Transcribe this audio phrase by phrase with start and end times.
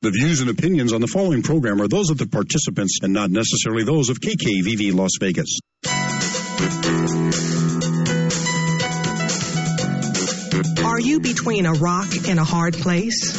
[0.00, 3.32] The views and opinions on the following program are those of the participants and not
[3.32, 5.58] necessarily those of KKVV Las Vegas.
[10.84, 13.36] Are you between a rock and a hard place?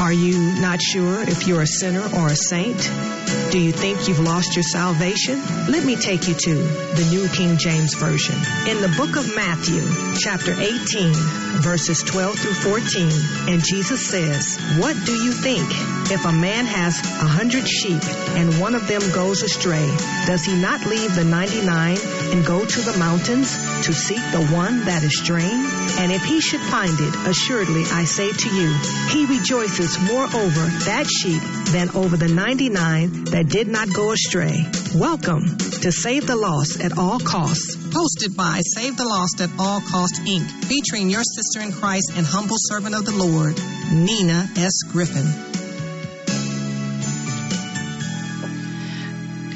[0.00, 3.39] Are you not sure if you're a sinner or a saint?
[3.50, 5.42] Do you think you've lost your salvation?
[5.68, 8.36] Let me take you to the New King James Version.
[8.68, 9.82] In the book of Matthew,
[10.20, 11.12] chapter 18,
[11.58, 13.10] verses 12 through 14,
[13.52, 15.66] and Jesus says, What do you think?
[16.12, 18.02] If a man has a hundred sheep
[18.34, 19.86] and one of them goes astray,
[20.26, 21.98] does he not leave the 99
[22.30, 23.54] and go to the mountains
[23.86, 25.66] to seek the one that is straying?
[25.98, 28.74] And if he should find it, assuredly I say to you,
[29.10, 31.42] he rejoices more over that sheep
[31.72, 34.66] than over the 99 that did not go astray.
[34.94, 37.76] Welcome to Save the Lost at All Costs.
[37.76, 42.26] Hosted by Save the Lost at All Cost Inc., featuring your sister in Christ and
[42.26, 43.56] humble servant of the Lord,
[43.92, 44.82] Nina S.
[44.90, 45.59] Griffin.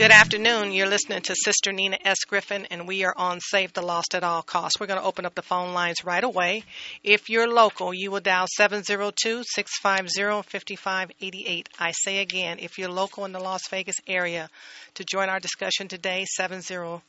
[0.05, 0.73] Good afternoon.
[0.73, 2.19] You're listening to Sister Nina S.
[2.28, 4.78] Griffin, and we are on Save the Lost at All Costs.
[4.78, 6.65] We're going to open up the phone lines right away.
[7.03, 11.69] If you're local, you will dial 702 650 5588.
[11.81, 14.51] I say again, if you're local in the Las Vegas area,
[14.93, 17.00] to join our discussion today, 702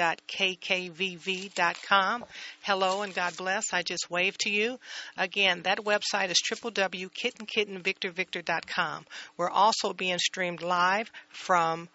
[2.62, 3.72] Hello and God bless.
[3.72, 4.80] I just waved to you.
[5.16, 9.06] Again, that website is www.kittenkittenvictorvictor.com.
[9.36, 11.88] We're also being streamed live from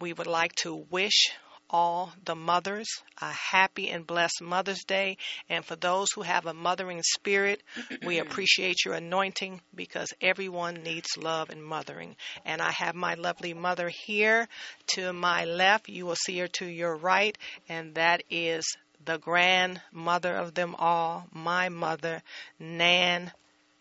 [0.00, 1.32] We would like to wish
[1.70, 2.88] all the mothers
[3.20, 5.16] a happy and blessed Mother's Day.
[5.48, 7.62] And for those who have a mothering spirit,
[8.04, 12.16] we appreciate your anointing because everyone needs love and mothering.
[12.44, 14.48] And I have my lovely mother here
[14.94, 15.88] to my left.
[15.88, 17.36] You will see her to your right,
[17.68, 18.64] and that is
[19.04, 22.22] the grandmother of them all, my mother,
[22.58, 23.32] Nan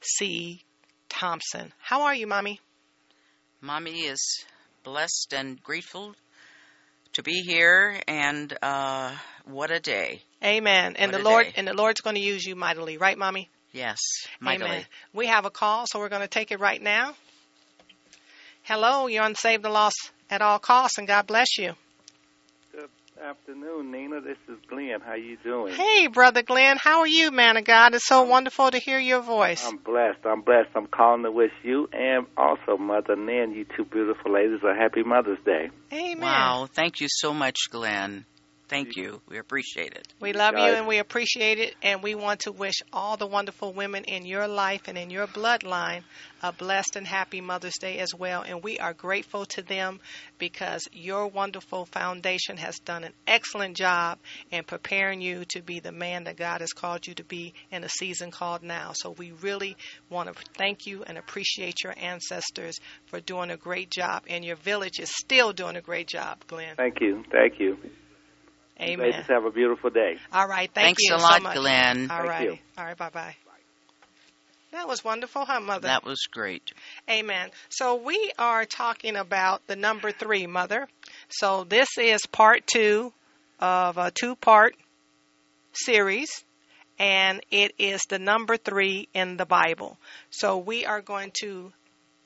[0.01, 0.63] C.
[1.09, 1.73] Thompson.
[1.79, 2.59] How are you, Mommy?
[3.61, 4.45] Mommy is
[4.83, 6.15] blessed and grateful
[7.17, 9.11] to be here, and uh,
[9.45, 10.22] what a day!
[10.44, 10.95] Amen.
[10.97, 11.53] And What the Lord day.
[11.57, 13.50] and the Lord's going to use you mightily, right, Mommy?
[13.73, 13.97] Yes,
[14.39, 14.69] mightily.
[14.69, 14.85] Amen.
[15.13, 17.16] We have a call, so we're going to take it right now.
[18.61, 21.73] Hello, you're on Save the Lost at All Costs, and God bless you.
[23.17, 24.22] Good afternoon, Nina.
[24.22, 25.00] This is Glenn.
[25.03, 25.73] How you doing?
[25.73, 27.95] Hey, Brother Glenn, how are you, man of God?
[27.95, 29.66] It's so wonderful to hear your voice.
[29.66, 30.19] I'm blessed.
[30.25, 30.69] I'm blessed.
[30.75, 35.03] I'm calling to wish you and also Mother Nan, you two beautiful ladies, a happy
[35.03, 35.69] Mother's Day.
[35.91, 36.22] Amen.
[36.22, 38.25] Wow, thank you so much, Glenn.
[38.67, 39.22] Thank you.
[39.29, 40.07] We appreciate it.
[40.19, 43.73] We love you and we appreciate it, and we want to wish all the wonderful
[43.73, 46.03] women in your life and in your bloodline
[46.41, 48.44] a blessed and happy Mother's Day as well.
[48.44, 50.00] And we are grateful to them
[50.38, 54.19] because your wonderful foundation has done an excellent job
[54.51, 57.83] in preparing you to be the man that God has called you to be in
[57.83, 58.91] a season called now.
[58.94, 59.77] So we really
[60.09, 62.77] want to thank you and appreciate your ancestors
[63.07, 66.75] for doing a great job, and your village is still doing a great job, Glenn.
[66.75, 67.23] Thank you.
[67.31, 67.77] Thank you.
[68.79, 68.99] Amen.
[68.99, 70.17] Ladies, have a beautiful day.
[70.31, 70.69] All right.
[70.71, 71.55] Thank Thanks you a so lot, much.
[71.55, 72.11] Glenn.
[72.11, 72.43] All Thank right.
[72.43, 72.57] you.
[72.77, 72.97] All right.
[72.97, 73.35] Bye bye.
[74.71, 75.88] That was wonderful, huh, Mother?
[75.88, 76.74] That was great.
[77.09, 77.50] Amen.
[77.69, 80.88] So we are talking about the number three, Mother.
[81.29, 83.13] So this is part two
[83.59, 84.75] of a two part
[85.71, 86.29] series,
[87.00, 89.97] and it is the number three in the Bible.
[90.31, 91.71] So we are going to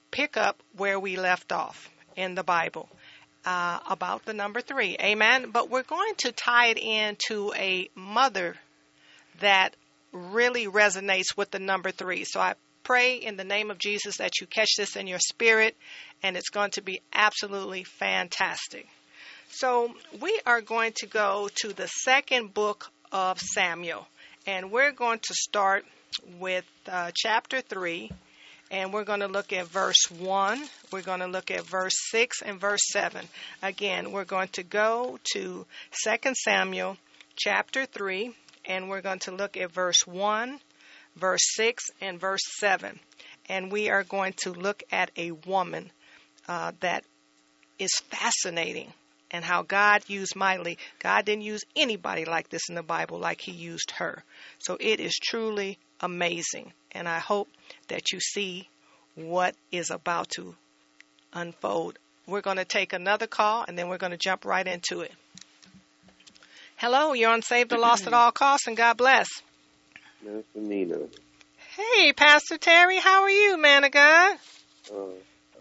[0.10, 2.90] pick up where we left off in the Bible.
[3.44, 4.96] Uh, about the number three.
[5.02, 5.50] Amen.
[5.50, 8.56] But we're going to tie it into a mother
[9.40, 9.76] that
[10.12, 12.24] really resonates with the number three.
[12.24, 12.54] So I
[12.84, 15.76] pray in the name of Jesus that you catch this in your spirit,
[16.22, 18.88] and it's going to be absolutely fantastic.
[19.50, 24.08] So we are going to go to the second book of Samuel.
[24.48, 25.86] And we're going to start
[26.40, 28.12] with uh, chapter 3,
[28.72, 30.64] and we're going to look at verse 1.
[30.92, 33.28] We're going to look at verse 6 and verse 7.
[33.62, 35.66] Again, we're going to go to
[36.04, 36.98] 2 Samuel
[37.36, 38.34] chapter 3,
[38.66, 40.58] and we're going to look at verse 1,
[41.18, 42.98] verse 6, and verse 7.
[43.50, 45.92] And we are going to look at a woman
[46.48, 47.04] uh, that
[47.78, 48.94] is fascinating
[49.32, 50.78] and how God used mightily.
[51.00, 54.24] God didn't use anybody like this in the Bible like He used her.
[54.60, 56.74] So it is truly amazing.
[56.92, 57.48] And I hope
[57.88, 58.68] that you see
[59.16, 60.56] what is about to
[61.34, 61.98] unfold.
[62.28, 65.12] We're going to take another call and then we're going to jump right into it.
[66.78, 69.28] Hello, you're on Save the Lost at All Costs, and God bless.
[70.24, 70.98] Minister Nina.
[71.78, 74.38] Hey, Pastor Terry, how are you, man of God?
[74.92, 74.96] Uh,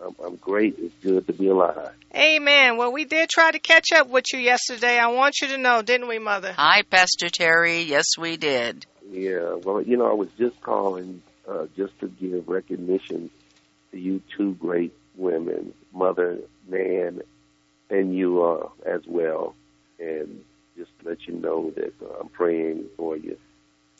[0.05, 0.77] I'm, I'm great.
[0.79, 1.93] It's good to be alive.
[2.15, 2.77] Amen.
[2.77, 4.99] Well, we did try to catch up with you yesterday.
[4.99, 6.53] I want you to know, didn't we, Mother?
[6.57, 7.83] Hi, Pastor Terry.
[7.83, 8.87] Yes, we did.
[9.11, 13.31] Yeah, well, you know, I was just calling uh, just to give recognition
[13.91, 16.39] to you two great women, Mother
[16.69, 17.21] Nan,
[17.91, 19.55] and you uh, as well,
[19.99, 20.45] and
[20.77, 23.37] just to let you know that uh, I'm praying for you.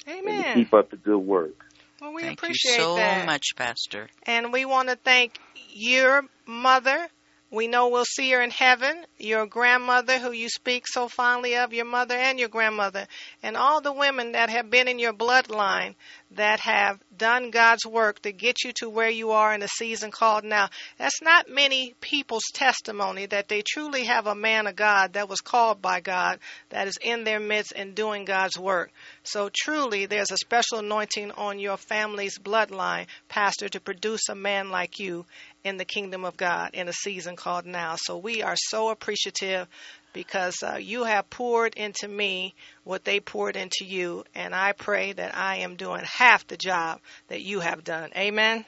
[0.07, 0.55] And to Amen.
[0.55, 1.67] keep up the good work.
[2.01, 3.27] Well, we Thank you so that.
[3.27, 4.09] much, Pastor.
[4.25, 5.39] And we want to thank
[5.73, 7.09] your mother.
[7.53, 9.05] We know we'll see her in heaven.
[9.19, 13.09] Your grandmother, who you speak so fondly of, your mother and your grandmother,
[13.43, 15.97] and all the women that have been in your bloodline
[16.33, 20.13] that have done God's work to get you to where you are in the season
[20.13, 20.69] called now.
[20.97, 25.41] That's not many people's testimony that they truly have a man of God that was
[25.41, 26.39] called by God
[26.69, 28.93] that is in their midst and doing God's work.
[29.25, 34.71] So truly, there's a special anointing on your family's bloodline, Pastor, to produce a man
[34.71, 35.27] like you
[35.65, 37.97] in the kingdom of God in a season called now.
[37.97, 39.69] So we are so appreciative
[40.13, 42.55] because uh, you have poured into me
[42.85, 47.01] what they poured into you, and I pray that I am doing half the job
[47.29, 48.11] that you have done.
[48.17, 48.65] Amen.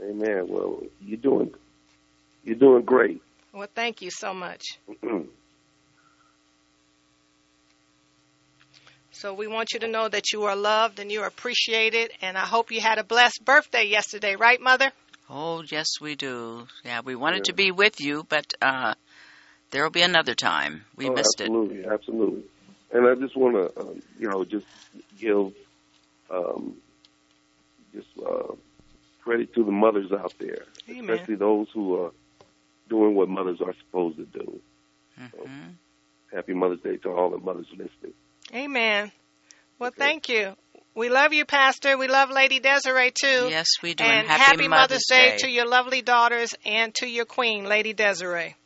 [0.00, 0.46] Amen.
[0.48, 1.54] Well, you're doing
[2.44, 3.20] you're doing great.
[3.52, 4.78] Well, thank you so much.
[9.12, 12.36] So we want you to know that you are loved and you are appreciated, and
[12.36, 14.92] I hope you had a blessed birthday yesterday, right, Mother?
[15.28, 16.66] Oh, yes, we do.
[16.84, 18.94] Yeah, we wanted to be with you, but uh,
[19.70, 20.84] there will be another time.
[20.96, 22.44] We oh, missed absolutely, absolutely.
[22.92, 24.66] And I just want to, um, you know, just
[25.20, 25.52] give
[26.30, 26.76] um,
[27.92, 28.54] just uh,
[29.24, 31.16] credit to the mothers out there, Amen.
[31.16, 32.12] especially those who are
[32.88, 34.60] doing what mothers are supposed to do.
[35.18, 35.30] it.
[35.34, 35.70] hmm
[36.32, 38.12] Happy Mother's Day to all the mothers listening.
[38.54, 39.10] Amen.
[39.78, 39.98] Well, Okay.
[39.98, 40.56] thank you.
[40.96, 41.98] We love you, Pastor.
[41.98, 43.48] We love Lady Desiree too.
[43.50, 44.02] Yes, we do.
[44.02, 48.56] And happy, Mother's Day to your lovely daughters and to your queen, Lady Desiree.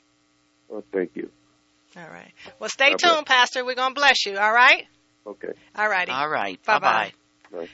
[0.73, 1.29] Oh, thank you.
[1.97, 2.31] All right.
[2.61, 3.15] Well, stay God bless.
[3.15, 3.65] tuned, Pastor.
[3.65, 4.39] We're going to bless you.
[4.39, 4.87] All right?
[5.27, 5.53] Okay.
[5.75, 6.13] All righty.
[6.13, 6.65] All right.
[6.65, 7.13] Bye-bye.
[7.51, 7.69] Bye-bye.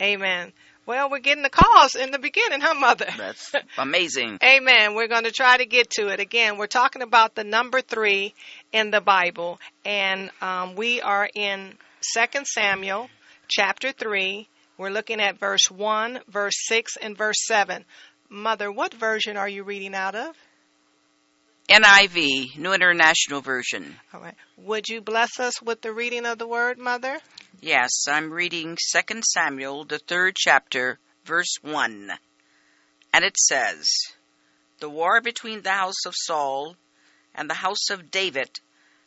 [0.00, 0.52] Amen.
[0.86, 3.08] Well, we're getting the calls in the beginning, huh, Mother?
[3.18, 4.38] That's amazing.
[4.42, 4.94] Amen.
[4.94, 6.20] We're going to try to get to it.
[6.20, 8.32] Again, we're talking about the number three
[8.72, 13.10] in the Bible, and um, we are in Second Samuel
[13.56, 14.48] chapter 3.
[14.78, 17.84] We're looking at verse 1, verse 6, and verse 7.
[18.28, 20.34] Mother, what version are you reading out of?
[21.68, 23.94] NIV, New International Version.
[24.12, 24.34] All right.
[24.56, 27.20] Would you bless us with the reading of the word, Mother?
[27.60, 32.10] Yes, I'm reading 2 Samuel, the third chapter, verse 1.
[33.12, 33.86] And it says,
[34.80, 36.74] The war between the house of Saul
[37.36, 38.50] and the house of David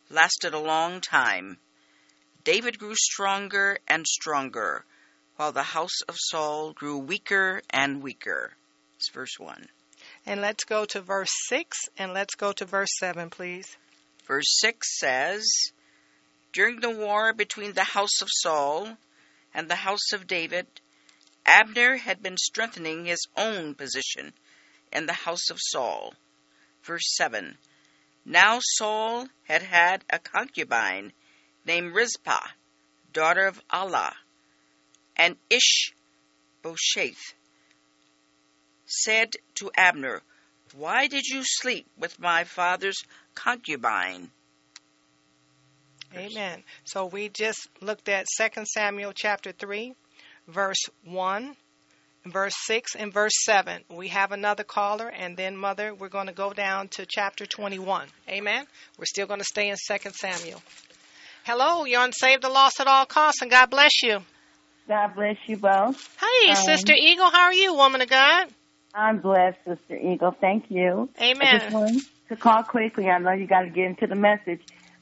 [0.09, 1.57] lasted a long time.
[2.47, 4.85] David grew stronger and stronger,
[5.35, 8.53] while the house of Saul grew weaker and weaker.
[8.95, 9.67] It's verse 1.
[10.25, 13.75] And let's go to verse 6 and let's go to verse 7, please.
[14.25, 15.45] Verse 6 says,
[16.53, 18.97] During the war between the house of Saul
[19.53, 20.67] and the house of David,
[21.45, 24.31] Abner had been strengthening his own position
[24.93, 26.13] in the house of Saul.
[26.81, 27.57] Verse 7
[28.23, 31.11] Now Saul had had a concubine
[31.67, 32.47] named Rizpah,
[33.13, 34.13] daughter of Aiah,
[35.17, 37.33] and Ishbosheth
[38.85, 40.21] said to Abner,
[40.73, 43.03] Why did you sleep with my father's
[43.35, 44.31] concubine?
[46.15, 46.63] Amen.
[46.85, 49.93] So we just looked at 2 Samuel chapter 3,
[50.47, 51.55] verse 1,
[52.25, 53.83] verse 6, and verse 7.
[53.89, 58.07] We have another caller, and then, Mother, we're going to go down to chapter 21.
[58.29, 58.65] Amen.
[58.97, 60.61] We're still going to stay in 2 Samuel.
[61.47, 64.19] Hello, you're on Save the Lost at All Costs, and God bless you.
[64.85, 65.95] God bless you both.
[66.19, 68.49] Hey, Um, Sister Eagle, how are you, woman of God?
[68.93, 70.35] I'm blessed, Sister Eagle.
[70.41, 71.07] Thank you.
[71.17, 71.71] I just Amen.
[71.71, 73.05] wanted to call quickly.
[73.07, 74.59] I know you got to get into the message,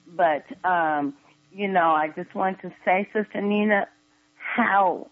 [0.08, 1.16] but um,
[1.52, 3.88] you know, I just wanted to say, Sister Nina,
[4.36, 5.10] how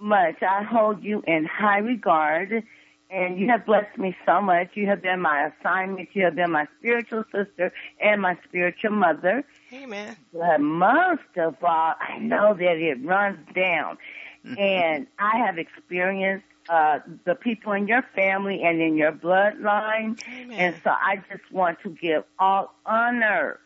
[0.00, 2.64] much I hold you in high regard
[3.12, 4.70] and you have blessed me so much.
[4.74, 6.08] You have been my assignment.
[6.14, 9.44] You have been my spiritual sister and my spiritual mother.
[9.72, 10.16] Amen.
[10.32, 13.98] But most of all, I know that it runs down.
[14.44, 14.58] Mm-hmm.
[14.58, 20.20] and I have experienced uh, the people in your family and in your bloodline.
[20.28, 20.58] Amen.
[20.58, 23.60] And so I just want to give all honor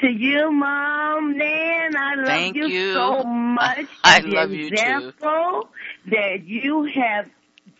[0.00, 1.96] to you, Mom, Nan.
[1.96, 2.92] I love you, you.
[2.94, 3.86] so much.
[4.04, 4.74] I the love you too.
[4.74, 5.68] example
[6.06, 7.26] that you have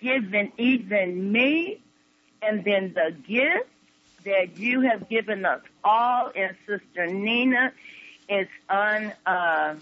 [0.00, 1.80] given even me,
[2.42, 3.68] and then the gift
[4.24, 7.72] that you have given us all, and Sister Nina,
[8.28, 9.12] is un.
[9.24, 9.74] Uh,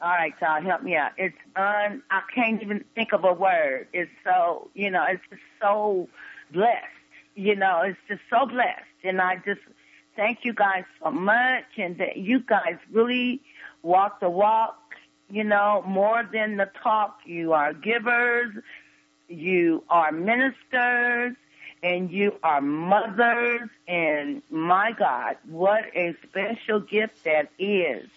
[0.00, 1.12] all right, y'all, help me out.
[1.16, 2.02] It's un.
[2.10, 3.88] I can't even think of a word.
[3.92, 5.04] It's so you know.
[5.08, 6.08] It's just so
[6.52, 6.84] blessed.
[7.34, 9.60] You know, it's just so blessed, and I just
[10.16, 13.40] thank you guys so much, and that you guys really
[13.82, 14.78] walk the walk.
[15.28, 17.18] You know, more than the talk.
[17.24, 18.54] You are givers
[19.28, 21.36] you are ministers
[21.82, 28.08] and you are mothers and my God, what a special gift that is.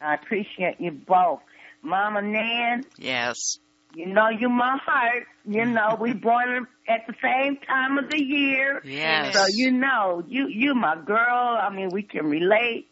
[0.00, 1.40] I appreciate you both.
[1.82, 2.84] Mama Nan.
[2.98, 3.58] Yes.
[3.94, 5.24] You know you my heart.
[5.46, 8.82] You know we born at the same time of the year.
[8.84, 9.34] Yes.
[9.34, 11.58] So you know you you my girl.
[11.60, 12.88] I mean we can relate.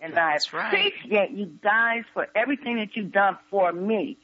[0.00, 0.68] And That's I right.
[0.68, 4.18] appreciate you guys for everything that you've done for me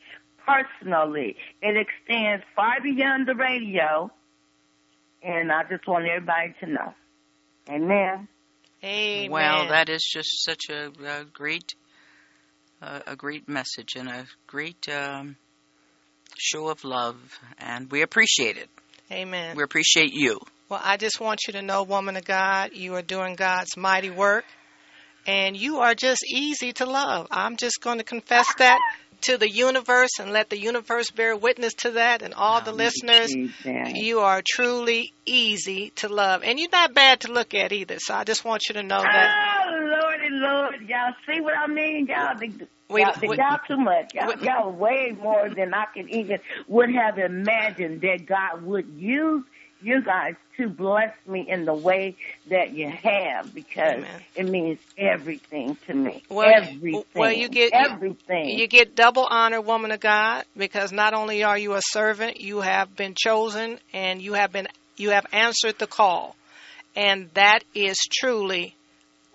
[0.47, 1.37] personally.
[1.62, 4.11] It extends far beyond the radio,
[5.23, 6.94] and I just want everybody to know.
[7.68, 8.28] Amen.
[8.82, 9.30] Amen.
[9.30, 11.75] Well, that is just such a, a great,
[12.80, 15.37] uh, a great message and a great um,
[16.38, 17.16] show of love,
[17.59, 18.68] and we appreciate it.
[19.12, 19.56] Amen.
[19.56, 20.40] We appreciate you.
[20.68, 24.11] Well, I just want you to know, woman of God, you are doing God's mighty
[24.11, 24.44] work,
[25.26, 27.26] and you are just easy to love.
[27.30, 28.78] I'm just going to confess that
[29.22, 33.32] to the universe and let the universe bear witness to that and all the listeners.
[33.94, 36.42] You are truly easy to love.
[36.44, 37.96] And you're not bad to look at either.
[37.98, 39.66] So I just want you to know that.
[39.66, 40.88] Oh, Lordy, Lord.
[40.88, 42.06] Y'all see what I mean?
[42.06, 44.14] Y'all, the, We- y'all, we- y'all too much.
[44.14, 48.88] Y'all, we- y'all way more than I could even would have imagined that God would
[48.96, 49.44] use
[49.82, 52.16] you guys to bless me in the way
[52.49, 54.22] that you have because Amen.
[54.34, 56.22] it means everything to me.
[56.28, 57.04] Well, everything.
[57.14, 58.58] well, you get- everything.
[58.58, 62.60] You get double honor, woman of God, because not only are you a servant, you
[62.60, 66.37] have been chosen and you have been you have answered the call.
[66.94, 68.76] And that is truly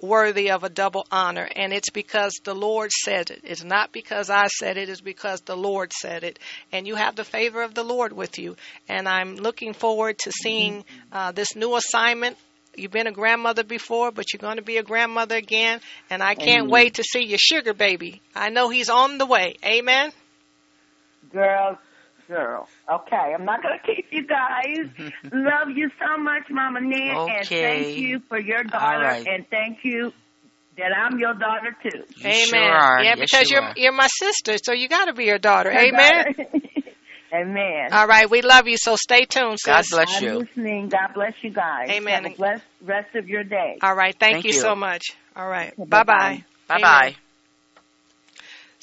[0.01, 1.47] worthy of a double honor.
[1.55, 3.41] And it's because the Lord said it.
[3.43, 6.39] It's not because I said it, it's because the Lord said it.
[6.71, 8.55] And you have the favor of the Lord with you.
[8.87, 12.37] And I'm looking forward to seeing uh, this new assignment.
[12.77, 15.79] You've been a grandmother before, but you're going to be a grandmother again.
[16.09, 16.71] And I can't Amen.
[16.71, 18.21] wait to see your sugar baby.
[18.35, 19.55] I know he's on the way.
[19.63, 20.11] Amen.
[21.31, 21.79] Girl,
[22.27, 22.67] girl.
[22.91, 24.89] Okay, I'm not going to keep you guys.
[25.31, 29.27] Love you so much, Mama Nan, and thank you for your daughter, right.
[29.27, 30.11] and thank you
[30.77, 32.03] that I'm your daughter too.
[32.17, 32.45] You Amen.
[32.47, 33.03] sure are.
[33.03, 33.73] Yeah, Yes, because you are are.
[33.77, 35.71] you're my sister, so you got to be your daughter.
[35.71, 36.25] Amen.
[37.33, 37.89] Amen.
[37.91, 39.65] All right, we love you, so stay tuned, sis.
[39.65, 40.39] God bless I'm you.
[40.39, 40.89] listening.
[40.89, 41.89] God bless you guys.
[41.89, 42.23] Amen.
[42.23, 43.77] Have a blessed rest of your day.
[43.81, 44.59] All right, thank, Thank you, you.
[44.59, 45.03] so much.
[45.35, 46.43] All right, Okay, bye bye-bye.
[46.67, 46.77] bye.
[46.77, 47.15] Bye bye.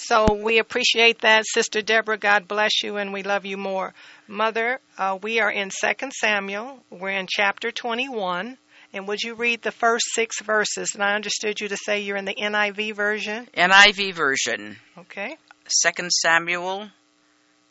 [0.04, 2.18] So we appreciate that, Sister Deborah.
[2.18, 3.94] God bless you, and we love you more.
[4.26, 6.80] Mother, uh, we are in Second Samuel.
[6.90, 8.58] We're in chapter 21.
[8.92, 10.90] And would you read the first six verses?
[10.94, 13.46] And I understood you to say you're in the NIV version.
[13.56, 15.36] NIV version, Okay.
[15.84, 16.88] 2 Samuel,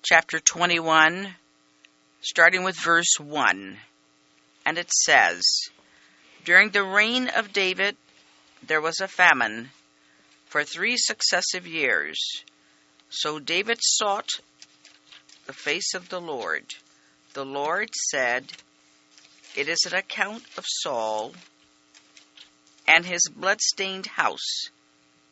[0.02, 1.36] chapter 21,
[2.22, 3.78] starting with verse 1.
[4.66, 5.44] And it says,
[6.46, 7.98] During the reign of David,
[8.66, 9.72] there was a famine
[10.52, 12.20] for three successive years.
[13.10, 14.28] So David sought
[15.46, 16.66] the face of the Lord.
[17.34, 18.52] The Lord said,
[19.56, 21.32] It is an account of Saul
[22.86, 24.70] and his blood-stained house.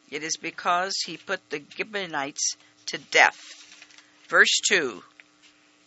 [0.10, 3.42] It is because he put the Gibeonites to death.
[4.30, 5.04] Verse 2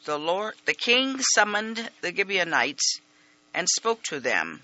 [0.05, 3.01] The Lord the king summoned the Gibeonites
[3.55, 4.61] and spoke to them.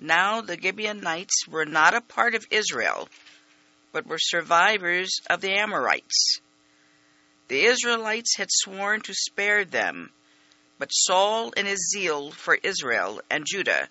[0.00, 3.08] Now the Gibeonites were not a part of Israel,
[3.92, 6.40] but were survivors of the Amorites.
[7.48, 10.10] The Israelites had sworn to spare them,
[10.78, 13.88] but Saul, in his zeal for Israel and Judah,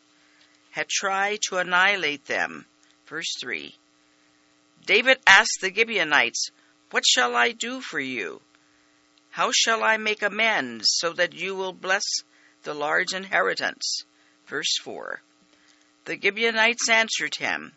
[0.72, 2.66] had tried to annihilate them.
[3.06, 3.76] Verse 3
[4.86, 6.50] David asked the Gibeonites,
[6.90, 8.42] What shall I do for you?
[9.30, 12.04] How shall I make amends so that you will bless
[12.64, 14.04] the large inheritance?
[14.48, 15.22] Verse 4
[16.06, 17.74] The Gibeonites answered him,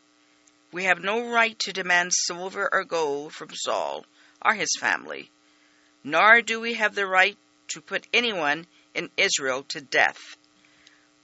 [0.75, 4.05] We have no right to demand silver or gold from Saul,
[4.45, 5.31] or his family,
[6.03, 7.39] nor do we have the right
[7.69, 10.19] to put anyone in Israel to death.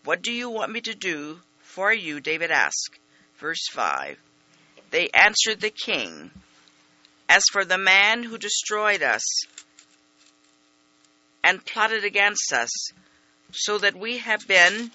[0.04, 2.20] What do you want me to do for you?
[2.20, 3.00] David asked.
[3.40, 4.18] Verse 5.
[4.92, 6.30] They answered the king,
[7.28, 9.24] As for the man who destroyed us
[11.42, 12.70] and plotted against us,
[13.50, 14.92] so that we have been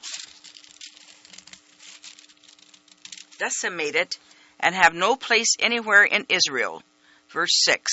[3.38, 4.16] decimated
[4.60, 6.82] and have no place anywhere in Israel.
[7.30, 7.92] Verse 6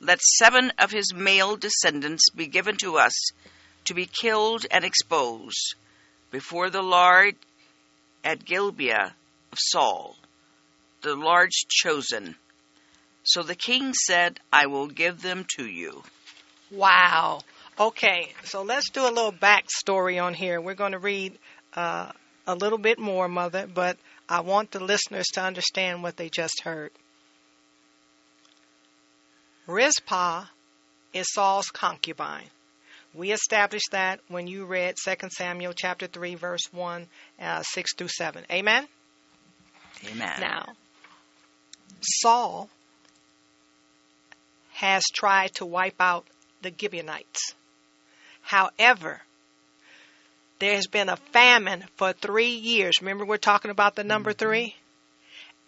[0.00, 3.14] Let seven of his male descendants be given to us
[3.86, 5.74] to be killed and exposed
[6.30, 7.36] before the Lord
[8.24, 9.14] at Gibeah
[9.52, 10.16] of Saul,
[11.02, 12.36] the Lord's chosen.
[13.22, 16.02] So the king said, I will give them to you.
[16.70, 17.40] Wow.
[17.78, 20.60] Okay, so let's do a little backstory on here.
[20.60, 21.38] We're going to read
[21.74, 22.10] uh,
[22.46, 26.62] a little bit more, Mother, but I want the listeners to understand what they just
[26.62, 26.90] heard.
[29.66, 30.46] Rizpah
[31.12, 32.50] is Saul's concubine.
[33.14, 37.06] We established that when you read 2 Samuel chapter 3 verse 1
[37.40, 38.44] uh, 6 through 7.
[38.50, 38.86] Amen.
[40.10, 40.40] Amen.
[40.40, 40.66] Now,
[42.00, 42.68] Saul
[44.74, 46.26] has tried to wipe out
[46.60, 47.54] the Gibeonites.
[48.42, 49.22] However,
[50.58, 52.94] there has been a famine for three years.
[53.00, 54.46] Remember, we're talking about the number mm-hmm.
[54.46, 54.76] three?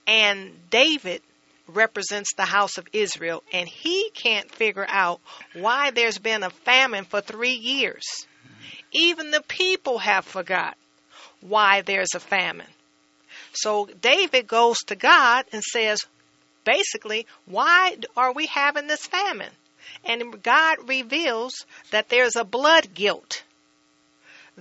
[0.07, 1.23] And David
[1.66, 5.21] represents the house of Israel, and he can't figure out
[5.52, 8.04] why there's been a famine for three years.
[8.07, 8.54] Mm-hmm.
[8.92, 10.76] Even the people have forgot
[11.40, 12.66] why there's a famine.
[13.52, 16.00] So David goes to God and says,
[16.64, 19.50] basically, why are we having this famine?
[20.04, 21.52] And God reveals
[21.90, 23.42] that there's a blood guilt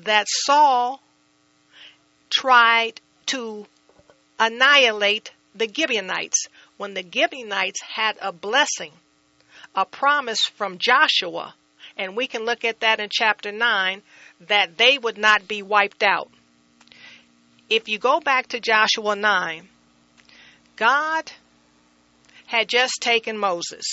[0.04, 1.01] that Saul
[2.30, 3.66] tried to
[4.39, 6.46] annihilate the Gibeonites
[6.77, 8.92] when the Gibeonites had a blessing,
[9.75, 11.56] a promise from Joshua,
[11.98, 14.04] and we can look at that in chapter 9,
[14.42, 16.29] that they would not be wiped out.
[17.70, 19.68] If you go back to Joshua 9,
[20.75, 21.31] God
[22.46, 23.83] had just taken Moses,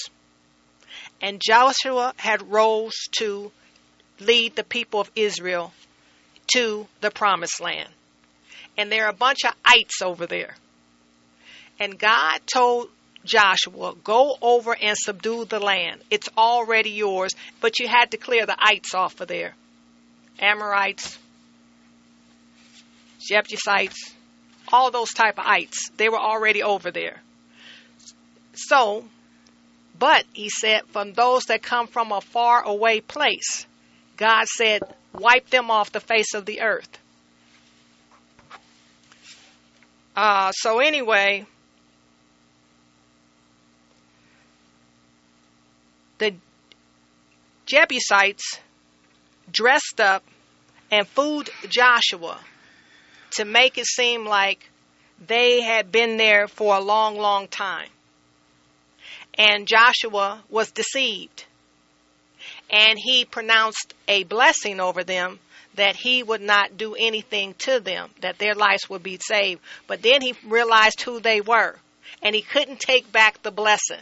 [1.23, 3.51] and Joshua had rose to
[4.21, 5.73] lead the people of Israel
[6.53, 7.89] to the promised land.
[8.77, 10.55] And there are a bunch of ites over there.
[11.79, 12.89] And God told
[13.25, 16.03] Joshua, go over and subdue the land.
[16.11, 19.55] It's already yours, but you had to clear the ites off of there.
[20.39, 21.19] Amorites,
[23.21, 24.13] Jebusites,
[24.73, 25.91] all those type of ites.
[25.97, 27.21] They were already over there.
[28.55, 29.05] So,
[29.99, 33.67] but he said, from those that come from a far away place,
[34.17, 36.99] God said, wipe them off the face of the earth.
[40.17, 41.45] Uh, so anyway,
[46.19, 46.35] the
[47.67, 48.61] Jebusites
[49.51, 50.23] dressed up
[50.91, 52.39] and fooled Joshua
[53.33, 54.71] to make it seem like
[55.27, 57.89] they had been there for a long, long time.
[59.37, 61.47] And Joshua was deceived.
[62.75, 65.39] And he pronounced a blessing over them
[65.77, 69.61] that he would not do anything to them, that their lives would be saved.
[69.87, 71.77] But then he realized who they were,
[72.21, 74.01] and he couldn't take back the blessing.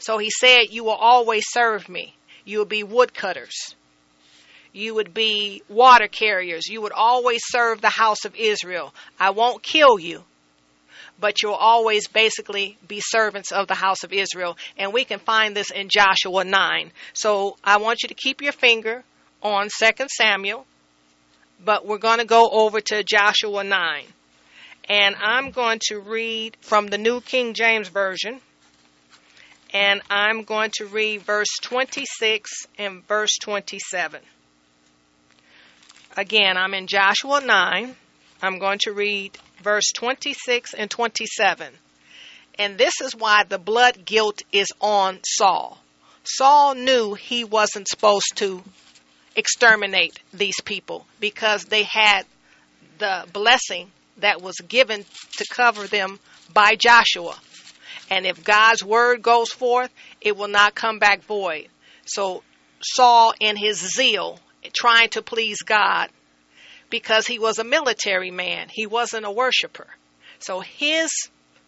[0.00, 2.16] So he said, You will always serve me.
[2.44, 3.76] You will be woodcutters.
[4.72, 6.66] You would be water carriers.
[6.68, 8.92] You would always serve the house of Israel.
[9.20, 10.24] I won't kill you,
[11.22, 14.58] but you'll always basically be servants of the house of Israel.
[14.76, 16.90] And we can find this in Joshua 9.
[17.14, 19.04] So I want you to keep your finger
[19.40, 20.66] on 2 Samuel,
[21.64, 24.02] but we're going to go over to Joshua 9.
[24.88, 28.40] And I'm going to read from the New King James Version
[29.72, 34.20] and I'm going to read verse 26 and verse 27.
[36.16, 37.96] Again, I'm in Joshua 9.
[38.42, 41.72] I'm going to read verse 26 and 27.
[42.58, 45.78] And this is why the blood guilt is on Saul.
[46.24, 48.62] Saul knew he wasn't supposed to
[49.34, 52.24] exterminate these people because they had
[52.98, 55.04] the blessing that was given
[55.38, 56.20] to cover them
[56.52, 57.34] by Joshua.
[58.10, 61.68] And if God's word goes forth, it will not come back void.
[62.04, 62.42] So
[62.82, 64.38] Saul, in his zeal,
[64.72, 66.10] trying to please God,
[66.92, 69.86] because he was a military man, he wasn't a worshiper.
[70.40, 71.10] So his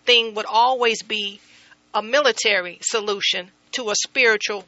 [0.05, 1.41] thing would always be
[1.95, 4.67] a military solution to a spiritual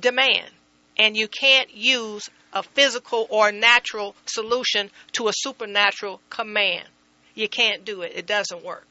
[0.00, 0.50] demand.
[0.96, 6.88] And you can't use a physical or natural solution to a supernatural command.
[7.34, 8.86] You can't do it, it doesn't work.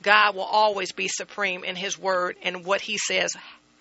[0.00, 3.34] God will always be supreme in His word and what He says,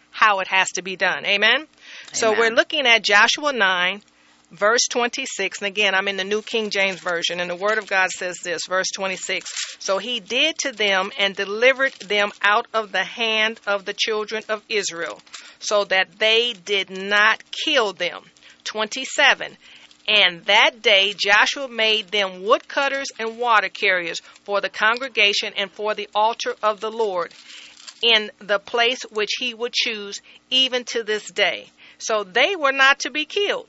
[0.10, 1.28] how it has to be done.
[1.28, 1.68] Amen?
[2.12, 4.02] So we're looking at Joshua 9,
[4.54, 5.62] verse 26.
[5.62, 8.38] And again, I'm in the New King James Version, and the Word of God says
[8.44, 9.52] this, verse 26.
[9.80, 14.44] So he did to them and delivered them out of the hand of the children
[14.48, 15.20] of Israel,
[15.60, 18.24] so that they did not kill them.
[18.64, 19.58] 27.
[20.08, 25.96] And that day Joshua made them woodcutters and water carriers for the congregation and for
[25.96, 27.34] the altar of the Lord
[28.02, 31.68] in the place which he would choose, even to this day.
[32.00, 33.68] So they were not to be killed.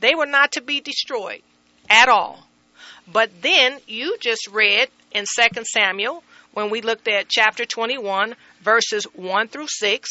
[0.00, 1.42] They were not to be destroyed
[1.88, 2.46] at all.
[3.10, 9.04] But then you just read in 2 Samuel, when we looked at chapter 21, verses
[9.14, 10.08] 1 through 6,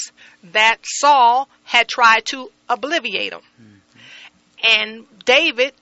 [0.52, 3.42] that Saul had tried to obliviate them.
[3.62, 4.82] Mm-hmm.
[4.82, 5.74] And David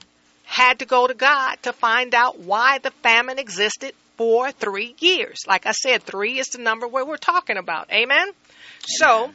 [0.45, 5.39] had to go to God to find out why the famine existed for three years.
[5.47, 7.91] Like I said, three is the number where we're talking about.
[7.91, 8.29] Amen?
[8.85, 9.31] So,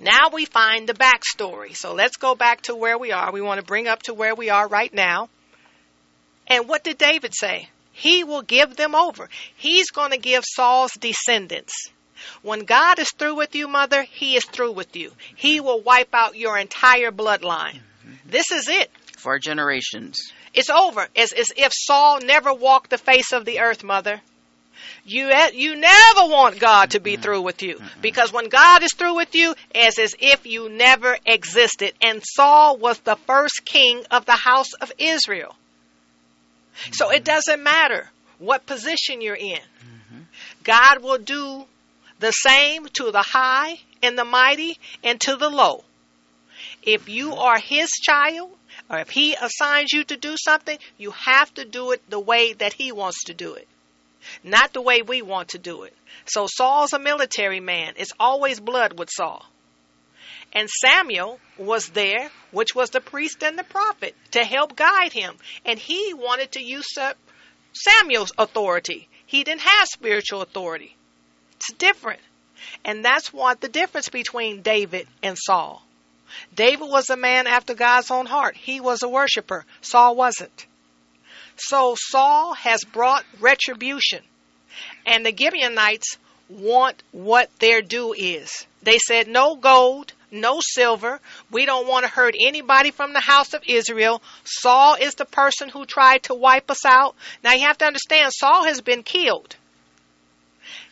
[0.00, 1.76] now we find the backstory.
[1.76, 3.32] So let's go back to where we are.
[3.32, 5.28] We want to bring up to where we are right now.
[6.46, 7.68] And what did David say?
[7.92, 9.28] He will give them over.
[9.56, 11.72] He's going to give Saul's descendants.
[12.42, 15.12] When God is through with you, mother, he is through with you.
[15.34, 17.80] He will wipe out your entire bloodline.
[17.80, 18.30] Mm-hmm.
[18.30, 18.90] This is it.
[19.18, 20.18] For generations.
[20.54, 21.08] It's over.
[21.14, 24.20] It's as if Saul never walked the face of the earth, mother.
[25.04, 29.16] You you never want God to be through with you because when God is through
[29.16, 31.94] with you, it's as if you never existed.
[32.02, 35.54] And Saul was the first king of the house of Israel.
[36.92, 37.24] So it mm-hmm.
[37.24, 39.58] doesn't matter what position you're in.
[39.58, 40.20] Mm-hmm.
[40.64, 41.64] God will do
[42.18, 45.84] the same to the high and the mighty and to the low.
[46.82, 47.38] If you mm-hmm.
[47.38, 48.50] are his child,
[48.88, 52.52] or if he assigns you to do something, you have to do it the way
[52.54, 53.66] that he wants to do it,
[54.42, 55.94] not the way we want to do it.
[56.26, 57.94] So Saul's a military man.
[57.96, 59.44] It's always blood with Saul.
[60.52, 65.36] And Samuel was there, which was the priest and the prophet, to help guide him.
[65.64, 67.16] And he wanted to usurp
[67.72, 69.08] Samuel's authority.
[69.26, 70.96] He didn't have spiritual authority.
[71.56, 72.20] It's different.
[72.84, 75.82] And that's what the difference between David and Saul.
[76.54, 78.56] David was a man after God's own heart.
[78.56, 79.64] He was a worshiper.
[79.80, 80.66] Saul wasn't.
[81.56, 84.22] So Saul has brought retribution.
[85.06, 88.66] And the Gibeonites want what their due is.
[88.82, 91.20] They said, no gold, no silver.
[91.50, 94.22] We don't want to hurt anybody from the house of Israel.
[94.44, 97.14] Saul is the person who tried to wipe us out.
[97.42, 99.56] Now you have to understand, Saul has been killed.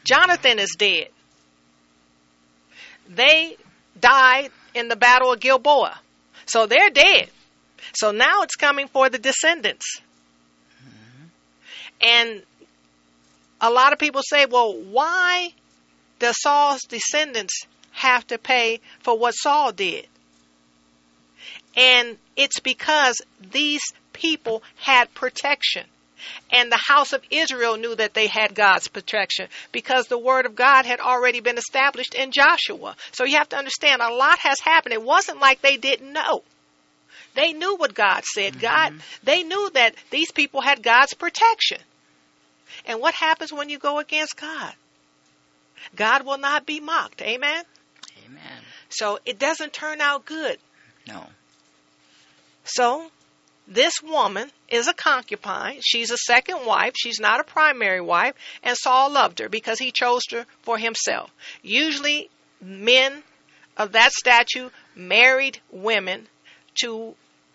[0.04, 1.08] Jonathan is dead.
[3.08, 3.56] They
[4.00, 5.98] died in the battle of Gilboa.
[6.46, 7.28] So they're dead.
[7.94, 10.00] So now it's coming for the descendants.
[12.00, 12.42] And
[13.60, 15.52] a lot of people say, well, why
[16.18, 20.06] does Saul's descendants have to pay for what Saul did?
[21.76, 23.20] And it's because
[23.52, 25.86] these people had protection.
[26.50, 30.54] And the house of Israel knew that they had God's protection because the word of
[30.54, 32.96] God had already been established in Joshua.
[33.12, 34.94] So you have to understand a lot has happened.
[34.94, 36.42] It wasn't like they didn't know.
[37.34, 38.54] They knew what God said.
[38.54, 38.60] Mm-hmm.
[38.60, 41.78] God, they knew that these people had God's protection.
[42.86, 44.74] And what happens when you go against God?
[45.94, 47.22] God will not be mocked.
[47.22, 47.64] Amen.
[48.24, 48.62] Amen.
[48.88, 50.58] So it doesn't turn out good.
[51.06, 51.26] No.
[52.64, 53.10] So
[53.66, 55.80] this woman is a concubine.
[55.82, 56.94] She's a second wife.
[56.96, 58.34] She's not a primary wife.
[58.62, 61.30] And Saul loved her because he chose her for himself.
[61.62, 63.22] Usually, men
[63.76, 66.28] of that statue married women
[66.82, 67.14] to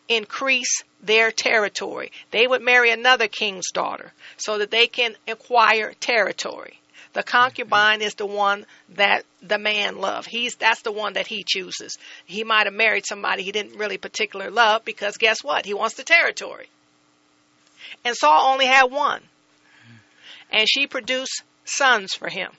[0.09, 2.11] increase their territory.
[2.31, 6.79] They would marry another king's daughter so that they can acquire territory.
[7.13, 10.27] The concubine is the one that the man loved.
[10.27, 11.97] He's that's the one that he chooses.
[12.25, 15.65] He might have married somebody he didn't really particularly love because guess what?
[15.65, 16.67] He wants the territory.
[18.05, 19.21] And Saul only had one.
[20.51, 22.51] And she produced sons for him.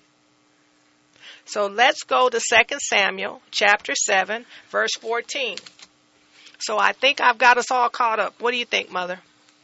[1.44, 5.58] So let's go to 2 Samuel chapter 7 verse 14.
[6.61, 8.40] So I think I've got us all caught up.
[8.40, 9.18] What do you think, mother?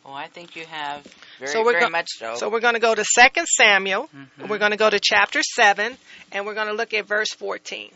[0.04, 1.02] Oh, I think you have
[1.38, 2.36] very, so we're very go- much so.
[2.36, 4.08] So we're going to go to 2 Samuel.
[4.14, 4.48] Mm-hmm.
[4.48, 5.96] We're going to go to chapter 7,
[6.32, 7.90] and we're going to look at verse 14.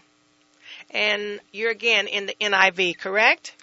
[0.91, 3.55] And you're again in the NIV, correct?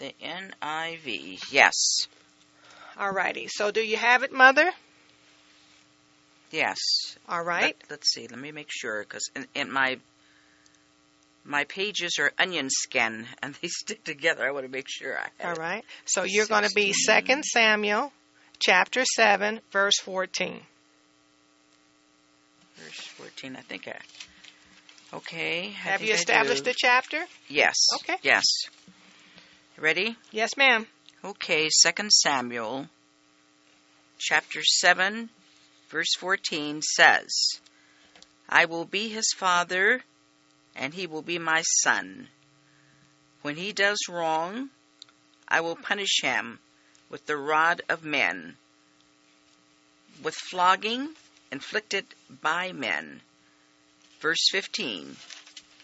[0.00, 1.52] the NIV.
[1.52, 2.08] Yes.
[2.98, 3.46] All righty.
[3.48, 4.70] So do you have it, mother?
[6.50, 6.78] Yes.
[7.28, 7.76] All right.
[7.88, 8.26] Let, us see.
[8.26, 9.98] Let me make sure because in, in my
[11.50, 14.46] my pages are onion skin and they stick together.
[14.46, 15.84] I want to make sure I have All right.
[16.04, 18.12] So you're going to be 2 Samuel
[18.60, 20.60] chapter 7, verse 14.
[22.76, 23.96] Verse 14, I think I.
[25.16, 25.66] Okay.
[25.66, 27.18] I Have you established the chapter?
[27.48, 27.74] Yes.
[27.96, 28.16] Okay.
[28.22, 28.44] Yes.
[29.76, 30.16] Ready?
[30.30, 30.86] Yes, ma'am.
[31.24, 32.86] Okay, Second Samuel
[34.18, 35.30] chapter 7
[35.90, 37.28] verse 14 says,
[38.48, 40.02] I will be his father
[40.74, 42.28] and he will be my son.
[43.42, 44.70] When he does wrong,
[45.48, 46.58] I will punish him
[47.08, 48.56] with the rod of men,
[50.22, 51.14] with flogging
[51.50, 52.06] inflicted
[52.42, 53.20] by men.
[54.20, 55.06] Verse 15.
[55.06, 55.14] No,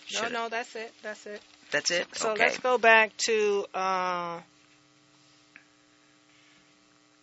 [0.06, 0.92] Should- no, that's it.
[1.02, 1.42] That's it.
[1.70, 2.06] That's it?
[2.14, 2.44] So okay.
[2.44, 3.66] let's go back to.
[3.74, 4.40] Uh,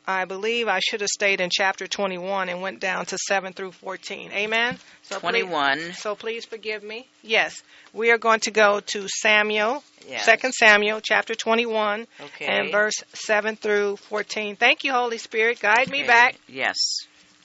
[0.06, 3.72] I believe I should have stayed in chapter 21 and went down to 7 through
[3.72, 4.32] 14.
[4.34, 4.78] Amen.
[5.04, 5.94] So please- 21.
[5.94, 7.08] so please forgive me.
[7.22, 7.63] Yes,
[7.94, 10.26] we are going to go to Samuel, Yes.
[10.26, 12.46] Second Samuel, chapter 21, Okay.
[12.46, 14.58] and verse 7 through 14.
[14.58, 15.62] Thank you, Holy Spirit.
[15.62, 16.36] Guide me back.
[16.50, 16.76] Yes.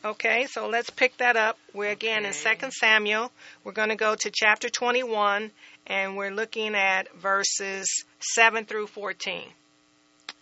[0.05, 1.57] Okay, so let's pick that up.
[1.73, 2.39] We're again in Okay.
[2.39, 3.31] Second Samuel.
[3.63, 5.53] We're going to go to chapter 21,
[5.87, 9.45] and we're looking at verses 7 through 14.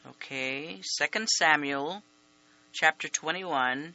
[0.09, 2.01] Okay, Second Samuel,
[2.73, 3.95] chapter 21,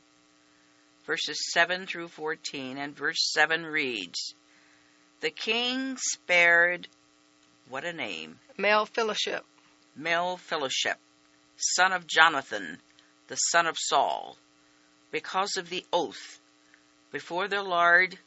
[1.05, 4.35] verses 7 through 14, and verse 7 reads,
[5.21, 6.89] The king spared,
[7.69, 9.45] what a name, Male fellowship.
[9.97, 10.97] Melphilleship,
[11.55, 12.79] son of Jonathan,
[13.27, 14.37] the son of Saul,
[15.11, 16.41] because of the oath
[17.11, 18.17] before the Lord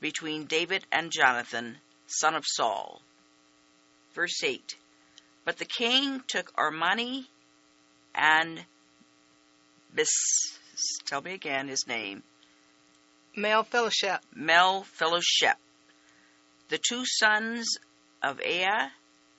[0.00, 3.02] between David and Jonathan, son of Saul.
[4.14, 4.76] Verse 8
[5.48, 7.26] But the king took Armoni
[8.14, 8.66] and
[9.94, 10.12] Bis,
[11.06, 12.22] tell me again his name,
[13.34, 14.20] Male fellowship.
[16.68, 17.78] The two sons
[18.22, 18.90] of Aiah,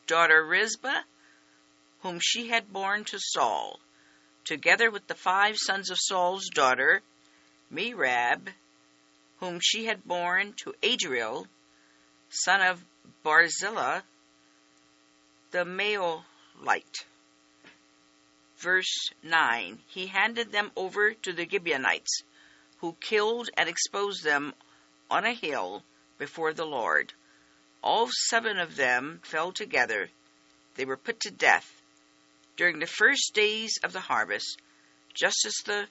[0.08, 1.04] daughter Rizpah,
[2.00, 3.80] whom she had borne to Saul,
[4.46, 7.04] together with the five sons of Saul's daughter,
[7.72, 8.50] Merab,
[9.42, 11.46] whom she had borne to Adriel,
[12.30, 12.84] son of
[13.22, 14.02] Barzillai,
[15.52, 17.06] the Maolite.
[18.58, 22.24] Verse 9 He handed them over to the Gibeonites,
[22.80, 24.54] who killed and exposed them
[25.10, 25.84] on a hill
[26.18, 27.14] before the Lord.
[27.82, 30.10] All seven of them fell together.
[30.76, 31.82] They were put to death
[32.58, 34.62] during the first days of the harvest,
[35.14, 35.88] just as the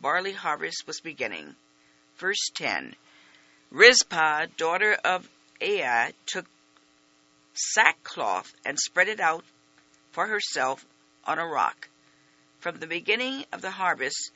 [0.00, 1.54] barley harvest was beginning.
[2.16, 2.96] Verse 10
[3.70, 5.28] Rizpah, daughter of
[5.60, 6.46] Aiah, took
[7.56, 9.44] sackcloth and spread it out
[10.12, 10.84] for herself
[11.24, 11.88] on a rock.
[12.58, 14.30] From the beginning of the harvest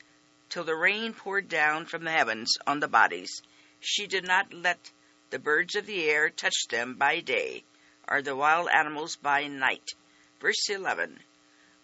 [0.49, 3.41] till the rain poured down from the heavens on the bodies,
[3.79, 4.91] she did not let
[5.29, 7.63] the birds of the air touch them by day,
[8.07, 9.89] or the wild animals by night.
[10.39, 11.19] Verse 11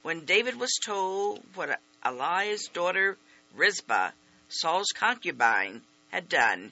[0.02, 3.18] When David was told what Aiah's daughter
[3.54, 4.12] Rizpah,
[4.50, 6.72] Saul's concubine, had done,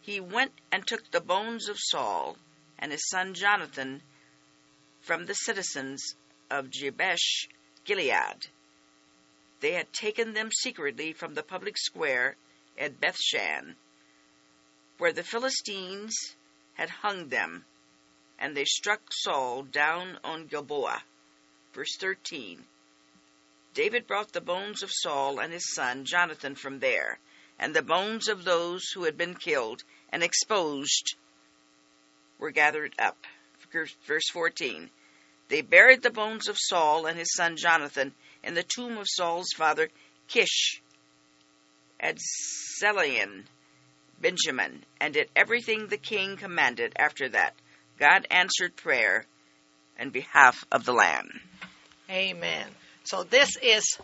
[0.00, 2.36] he went and took the bones of Saul
[2.78, 4.02] and his son Jonathan
[5.00, 6.14] from the citizens
[6.50, 7.48] of Jabesh
[7.84, 8.48] Gilead.
[9.60, 12.36] They had taken them secretly from the public square
[12.78, 13.76] at Bethshan,
[14.98, 16.36] where the Philistines
[16.74, 17.64] had hung them,
[18.38, 21.02] and they struck Saul down on Gilboa.
[21.72, 22.66] Verse 13
[23.72, 27.18] David brought the bones of Saul and his son Jonathan from there,
[27.58, 31.16] and the bones of those who had been killed and exposed
[32.38, 33.16] were gathered up.
[34.06, 34.90] Verse 14
[35.48, 39.52] They buried the bones of Saul and his son Jonathan in the tomb of Saul's
[39.56, 39.88] father
[40.28, 40.80] Kish
[42.00, 42.18] at
[42.80, 43.44] Zelian,
[44.20, 47.54] Benjamin, and did everything the king commanded after that.
[47.98, 49.26] God answered prayer
[49.98, 51.30] in behalf of the land.
[52.10, 52.66] Amen.
[53.04, 53.98] So this is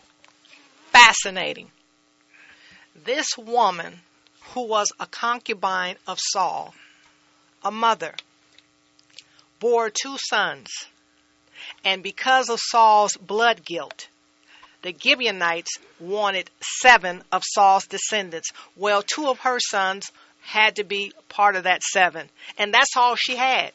[0.90, 1.71] fascinating.
[3.05, 4.01] This woman
[4.55, 6.75] who was a concubine of Saul,
[7.64, 8.14] a mother,
[9.61, 10.68] bore two sons.
[11.85, 14.09] And because of Saul's blood guilt,
[14.83, 18.51] the Gibeonites wanted seven of Saul's descendants.
[18.77, 20.11] Well, two of her sons
[20.42, 22.29] had to be part of that seven.
[22.59, 23.72] And that's all she had.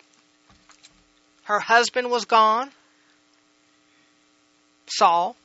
[1.44, 2.72] Her husband was gone,
[4.88, 5.38] Saul.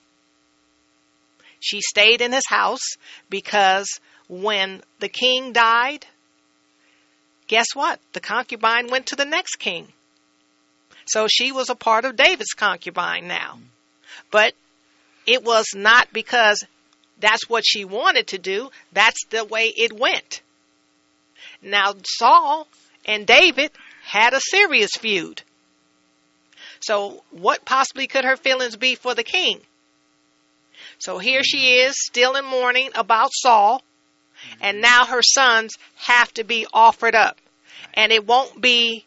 [1.60, 2.96] She stayed in his house
[3.30, 3.88] because
[4.28, 6.04] when the king died,
[7.52, 8.00] guess what?
[8.14, 9.86] The concubine went to the next king.
[11.04, 13.58] So she was a part of David's concubine now.
[14.30, 14.54] But
[15.26, 16.64] it was not because
[17.20, 20.40] that's what she wanted to do, that's the way it went.
[21.60, 22.66] Now, Saul
[23.04, 23.70] and David
[24.02, 25.42] had a serious feud.
[26.80, 29.60] So, what possibly could her feelings be for the king?
[30.98, 33.82] So here she is, still in mourning about Saul,
[34.58, 37.41] And now her sons have to be offered up.
[37.94, 39.04] And it won't be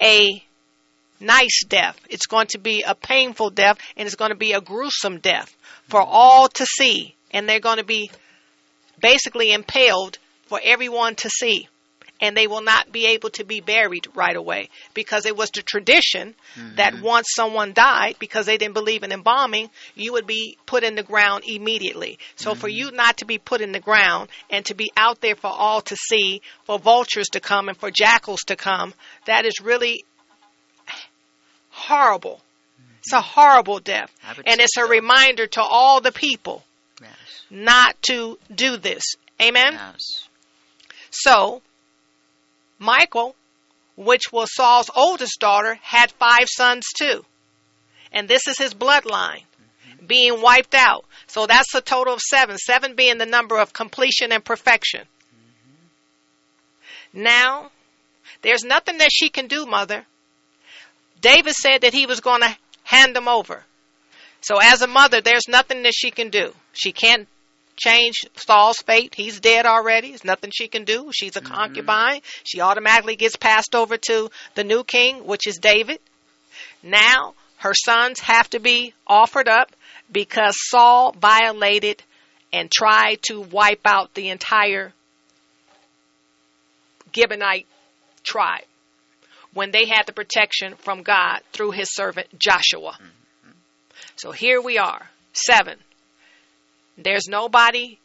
[0.00, 0.42] a
[1.20, 1.98] nice death.
[2.08, 5.54] It's going to be a painful death and it's going to be a gruesome death
[5.88, 6.12] for mm-hmm.
[6.12, 7.14] all to see.
[7.30, 8.10] And they're going to be
[9.00, 11.68] basically impaled for everyone to see.
[12.20, 15.62] And they will not be able to be buried right away because it was the
[15.62, 16.76] tradition Mm-hmm.
[16.76, 20.94] that once someone died because they didn't believe in embalming, you would be put in
[20.94, 22.18] the ground immediately.
[22.36, 25.34] So for you not to be put in the ground and to be out there
[25.34, 28.94] for all to see, for vultures to come and for jackals to come,
[29.26, 30.04] that is really
[31.70, 32.40] horrible.
[33.00, 34.10] It's a horrible death.
[34.46, 34.88] And it's a so.
[34.88, 36.64] reminder to all the people
[37.02, 37.10] Yes.
[37.50, 39.02] not to do this.
[39.42, 39.72] Amen?
[39.74, 40.28] Yes.
[41.10, 41.60] So,
[42.78, 43.34] Michal,
[43.96, 47.24] which was Saul's oldest daughter, had five sons too.
[48.12, 49.42] And this is his bloodline
[50.06, 51.04] being wiped out.
[51.26, 52.58] So that's a total of seven.
[52.58, 55.02] Seven being the number of completion and perfection.
[57.12, 57.70] Now,
[58.42, 60.04] there's nothing that she can do, mother.
[61.20, 63.64] David said that he was going to hand them over.
[64.40, 66.52] So as a mother, there's nothing that she can do.
[66.72, 67.28] She can't
[67.76, 69.14] change Saul's fate.
[69.14, 70.08] He's dead already.
[70.08, 71.10] There's nothing she can do.
[71.12, 71.52] She's a mm-hmm.
[71.52, 72.20] concubine.
[72.44, 75.98] She automatically gets passed over to the new king, which is David.
[76.82, 79.72] Now her sons have to be offered up
[80.10, 82.02] because Saul violated
[82.52, 84.92] and tried to wipe out the entire
[87.12, 87.66] Gibeonite
[88.22, 88.64] tribe
[89.54, 92.92] when they had the protection from God through his servant Joshua.
[92.92, 93.50] Mm-hmm.
[94.16, 95.78] So here we are, seven.
[96.96, 97.98] There's nobody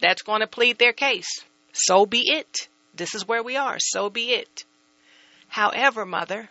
[0.00, 1.44] that's going to plead their case.
[1.72, 2.68] So be it.
[2.94, 3.76] This is where we are.
[3.78, 4.64] So be it.
[5.48, 6.48] However, mother,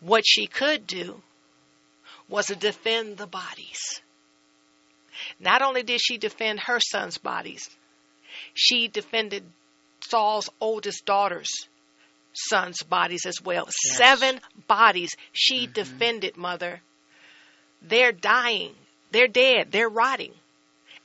[0.00, 1.22] what she could do
[2.28, 4.00] was to defend the bodies.
[5.40, 7.68] Not only did she defend her son's bodies,
[8.54, 9.44] she defended
[10.00, 11.50] Saul's oldest daughter's
[12.32, 13.66] sons' bodies as well.
[13.70, 15.72] Seven bodies she mm-hmm.
[15.72, 16.80] defended, mother.
[17.82, 18.74] They're dying.
[19.10, 19.68] They're dead.
[19.70, 20.32] They're rotting.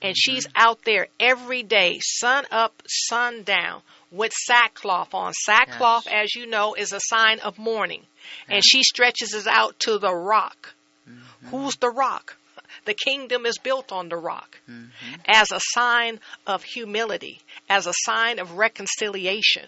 [0.02, 0.32] And mm-hmm.
[0.32, 5.34] she's out there every day, sun up, sun down, with sackcloth on.
[5.34, 8.04] Sackcloth, as you know, is a sign of mourning.
[8.50, 10.74] And she stretches it out to the rock.
[11.10, 11.48] Mm-hmm.
[11.48, 12.38] Who's the rock?
[12.86, 15.22] The kingdom is built on the rock mm-hmm.
[15.26, 17.40] as a sign of humility,
[17.70, 19.68] as a sign of reconciliation.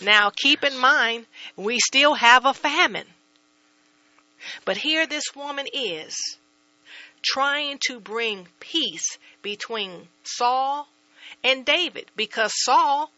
[0.00, 1.26] Now, keep in mind,
[1.56, 3.06] we still have a famine.
[4.64, 6.16] But here this woman is
[7.22, 10.88] trying to bring peace between Saul
[11.42, 13.10] and David because Saul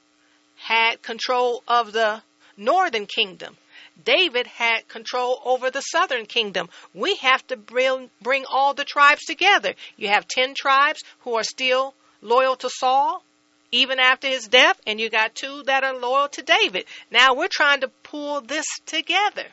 [0.56, 2.22] had control of the
[2.56, 3.56] northern kingdom.
[4.04, 6.68] David had control over the southern kingdom.
[6.94, 9.74] We have to bring, bring all the tribes together.
[9.96, 13.22] You have 10 tribes who are still loyal to Saul
[13.70, 16.86] even after his death, and you got two that are loyal to David.
[17.10, 19.44] Now we're trying to pull this together.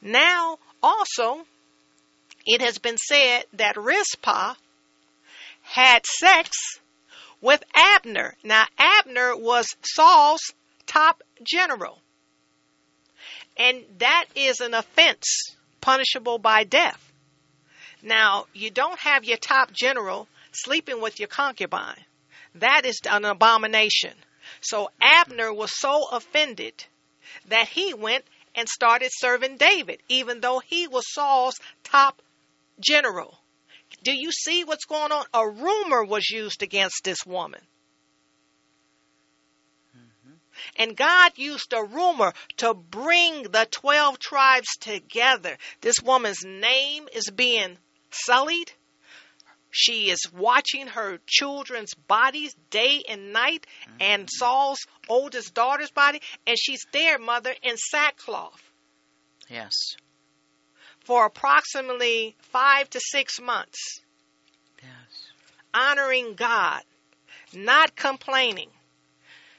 [0.00, 1.46] Now, also,
[2.46, 4.54] it has been said that Rizpah
[5.62, 6.50] had sex
[7.40, 8.36] with Abner.
[8.42, 10.52] Now, Abner was Saul's
[10.86, 11.98] top general.
[13.56, 17.12] And that is an offense punishable by death.
[18.02, 22.04] Now, you don't have your top general sleeping with your concubine.
[22.56, 24.12] That is an abomination.
[24.60, 26.84] So Abner was so offended
[27.48, 32.20] that he went and started serving David, even though he was Saul's top
[32.80, 33.38] general.
[34.02, 35.24] Do you see what's going on?
[35.32, 37.60] A rumor was used against this woman.
[39.96, 40.34] Mm-hmm.
[40.76, 45.56] And God used a rumor to bring the 12 tribes together.
[45.80, 47.78] This woman's name is being
[48.10, 48.72] sullied.
[49.70, 53.96] She is watching her children's bodies day and night mm-hmm.
[54.00, 56.20] and Saul's oldest daughter's body.
[56.46, 58.62] And she's there, mother, in sackcloth
[59.48, 59.96] Yes.
[61.04, 64.00] For approximately five to six months,
[64.82, 64.90] Yes.
[65.72, 66.82] honoring God,
[67.52, 68.70] not complaining.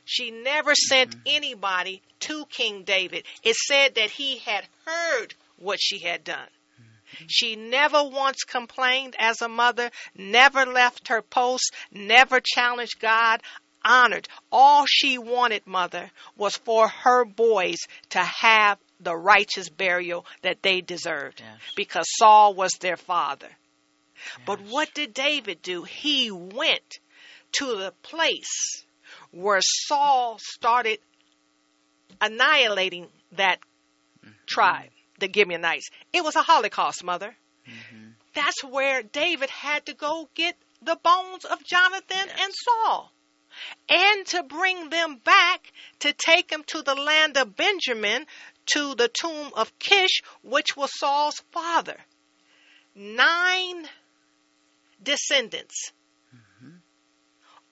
[0.06, 1.22] She never sent mm-hmm.
[1.26, 3.26] anybody to King David.
[3.44, 6.48] It said that he had heard what she had done.
[6.80, 7.26] Mm-hmm.
[7.28, 13.42] She never once complained as a mother, never left her post, never challenged God,
[13.84, 14.28] honored.
[14.52, 17.78] All she wanted, mother, was for her boys
[18.10, 21.60] to have the righteous burial that they deserved Yes.
[21.76, 23.48] because Saul was their father.
[24.46, 25.84] But what did David do?
[25.84, 27.00] He went
[27.54, 28.84] to the place
[29.32, 31.00] where Saul started
[32.20, 33.60] annihilating that
[34.24, 34.32] mm-hmm.
[34.48, 34.90] tribe,
[35.20, 35.90] the Gibeonites.
[36.12, 37.36] It was a Holocaust, mother.
[37.68, 38.08] Mm-hmm.
[38.34, 43.12] That's where David had to go get the bones of Jonathan and Saul.
[43.88, 48.26] and to bring them back to take them to the land of Benjamin
[48.74, 51.98] to the tomb of Kish, which was Saul's father.
[52.96, 53.88] Nine
[55.02, 55.92] descendants,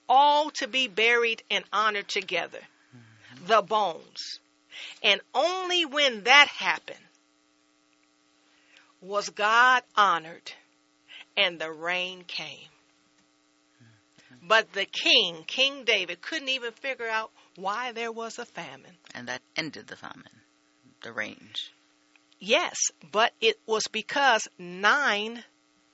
[0.08, 2.60] all to be buried and honored together.
[3.46, 4.38] The bones.
[5.02, 6.98] And only when that happened
[9.00, 10.52] was God honored
[11.36, 12.68] and the rain came.
[14.46, 18.96] But the king, King David, couldn't even figure out why there was a famine.
[19.14, 20.24] And that ended the famine,
[21.04, 21.70] the rains.
[22.40, 22.76] Yes,
[23.12, 25.44] but it was because nine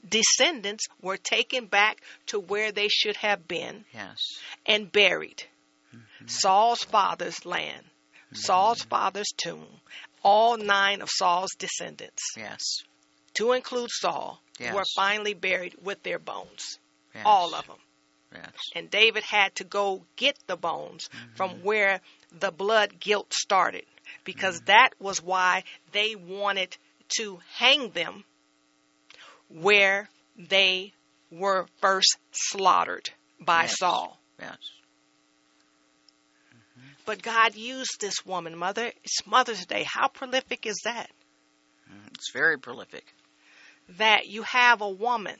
[0.08, 4.16] descendants were taken back to where they should have been Yes.
[4.64, 5.44] and buried.
[5.94, 6.26] Mm-hmm.
[6.26, 8.36] Saul's father's land, mm-hmm.
[8.36, 9.66] Saul's father's tomb,
[10.22, 12.60] all nine of Saul's descendants, Yes.
[13.34, 14.74] to include Saul, Yes.
[14.74, 16.78] were finally buried with their bones.
[17.14, 17.22] yes.
[17.26, 17.76] All of them.
[18.32, 18.52] Yes.
[18.76, 21.64] And David had to go get the bones from mm-hmm.
[21.64, 22.00] where
[22.30, 23.84] the blood guilt started
[24.32, 26.76] because that was why they wanted
[27.18, 28.24] to hang them
[29.48, 30.92] where they
[31.30, 33.10] were first slaughtered
[33.40, 33.78] by Yes.
[33.78, 34.18] Saul.
[34.38, 34.56] Yes.
[37.06, 38.92] But God used this woman, mother.
[39.02, 39.84] It's Mother's Day.
[39.84, 41.10] How prolific is that?
[41.90, 43.04] Mm, It's very prolific.
[43.98, 45.36] That you have a woman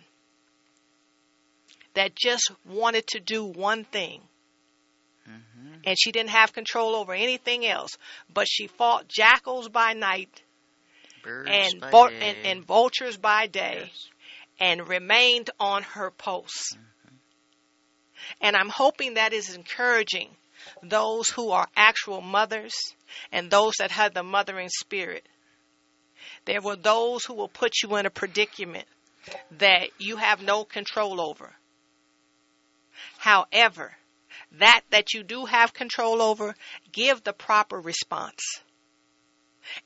[1.95, 4.21] that just wanted to do one thing.
[5.31, 5.75] Mm-hmm.
[5.85, 7.91] And she didn't have control over anything else.
[8.33, 10.43] But she fought jackals by night
[11.25, 14.09] and, by vul- and, and vultures by day Yes.
[14.59, 16.77] and remained on her post.
[18.41, 20.29] And I'm hoping that is encouraging
[20.83, 22.75] those who are actual mothers
[23.33, 25.27] and those that have the mothering spirit.
[26.45, 28.87] There were those who will put you in a predicament
[29.59, 31.51] that you have no control over.
[33.19, 33.93] However,
[34.59, 36.55] that that you do have control over,
[36.93, 38.41] give the proper response.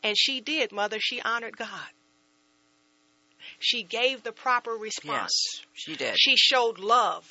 [0.02, 0.98] And she did, mother.
[1.00, 1.88] She honored God.
[3.58, 5.32] She gave the proper response.
[5.56, 5.66] Yes.
[5.74, 6.14] She did.
[6.18, 7.30] She showed love.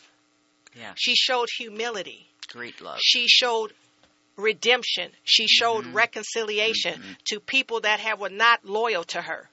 [0.75, 0.93] yes.
[0.97, 2.27] She showed humility.
[2.49, 2.99] Great love.
[3.01, 3.73] She showed
[4.35, 5.11] redemption.
[5.23, 5.93] She showed Mhm.
[5.93, 7.17] reconciliation Mhm.
[7.25, 9.49] to people that have, were not loyal to her,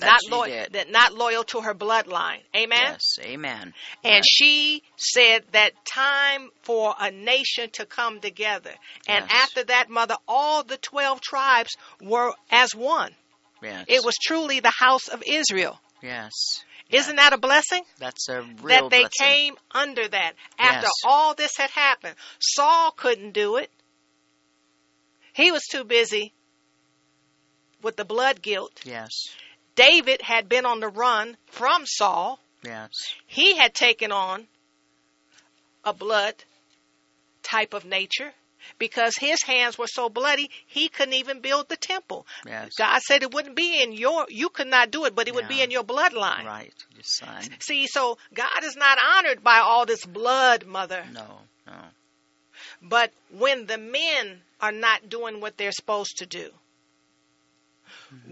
[0.00, 2.40] hmm not loyal, that not loyal to her bloodline.
[2.54, 2.78] Amen.
[2.92, 3.18] Yes.
[3.22, 3.72] Amen.
[4.04, 8.72] And she said that time for a nation to come together.
[9.08, 9.30] And Yes.
[9.32, 13.14] after that, mother, all the 12 tribes were as one.
[13.62, 13.86] Yes.
[13.88, 15.80] It was truly the house of Israel.
[16.02, 16.32] Yes.
[16.90, 17.82] Isn't that a blessing?
[17.98, 19.26] That's a real that they blessing.
[19.26, 20.92] came under that after Yes.
[21.04, 22.14] all this had happened.
[22.38, 23.70] Saul couldn't do it.
[25.32, 26.32] He was too busy
[27.82, 28.80] with the blood guilt.
[28.84, 29.10] Yes.
[29.76, 32.40] David had been on the run from Saul.
[32.64, 32.90] Yes.
[33.26, 34.46] He had taken on
[35.84, 36.34] a blood
[37.42, 38.32] type of nature
[38.78, 42.26] because his hands were so bloody he couldn't even build the temple.
[42.44, 42.72] Yes.
[42.76, 45.46] God said it wouldn't be in your you could not do it, but it would
[45.48, 46.44] be in your bloodline.
[46.44, 46.74] Right.
[46.92, 47.04] Your.
[47.60, 51.04] See, so God is not honored by all this blood, mother.
[51.12, 51.26] No.
[51.66, 51.74] No.
[52.82, 56.50] But when the men are not doing what they're supposed to do,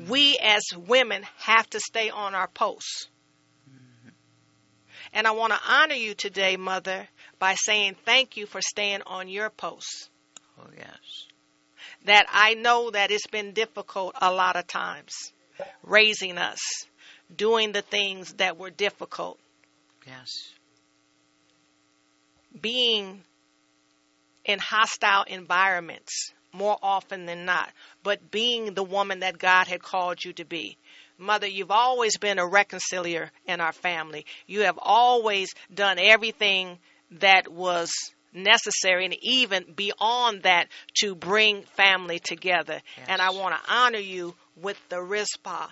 [0.09, 3.09] we as women have to stay on our posts.
[3.69, 4.09] Mm-hmm.
[5.13, 7.09] And I want to honor you today, Mother,
[7.39, 10.09] by saying thank you for staying on your posts.
[10.61, 11.27] Oh yes.
[12.05, 15.33] That I know that it's been difficult a lot of times,
[15.83, 16.61] raising us,
[17.35, 19.39] doing the things that were difficult,
[20.07, 20.29] Yes.
[22.61, 23.25] being
[24.45, 27.71] in hostile environments more often than not,
[28.03, 30.77] but being the woman that God had called you to be.
[31.19, 34.27] Mother, you've always been a reconcilier in our family.
[34.47, 36.79] You have always done everything
[37.21, 37.91] that was
[38.33, 40.69] necessary and even beyond that
[41.01, 42.81] to bring family together.
[42.97, 43.07] Yes.
[43.09, 45.69] And I want to honor you with the Rizpah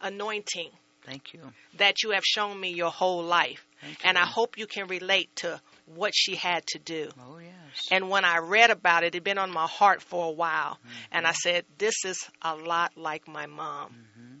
[0.00, 0.70] anointing
[1.04, 1.40] Thank you.
[1.78, 3.64] that you have shown me your whole life.
[3.80, 4.18] Thank And.
[4.18, 5.60] I hope you can relate to
[5.94, 7.08] what she had to do.
[7.20, 7.52] Oh yes.
[7.90, 10.74] And when I read about it, it had been on my heart for a while.
[10.74, 10.88] Mm-hmm.
[11.12, 13.90] And I said, this is a lot like my mom.
[13.90, 14.34] Mm-hmm.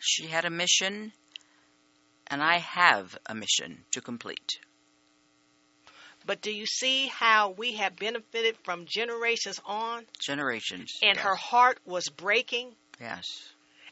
[0.00, 1.12] She had a mission,
[2.26, 4.58] and I have a mission to complete.
[6.26, 10.04] But do you see how we have benefited from generations on?
[10.18, 10.92] Generations.
[11.02, 11.24] And yes.
[11.24, 13.24] her heart was breaking, Yes.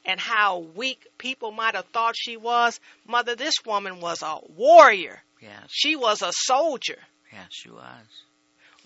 [0.05, 2.81] and how weak people might have thought she was.
[3.07, 5.67] Mother, this woman was a warrior, Yes.
[5.71, 6.99] she was a soldier.
[7.33, 8.07] Yes, she was.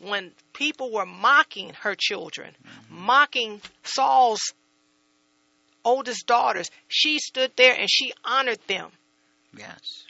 [0.00, 3.04] when people were mocking her children, mm-hmm.
[3.04, 4.52] mocking Saul's
[5.84, 8.90] oldest daughters, she stood there and she honored them.
[9.56, 10.04] Yes.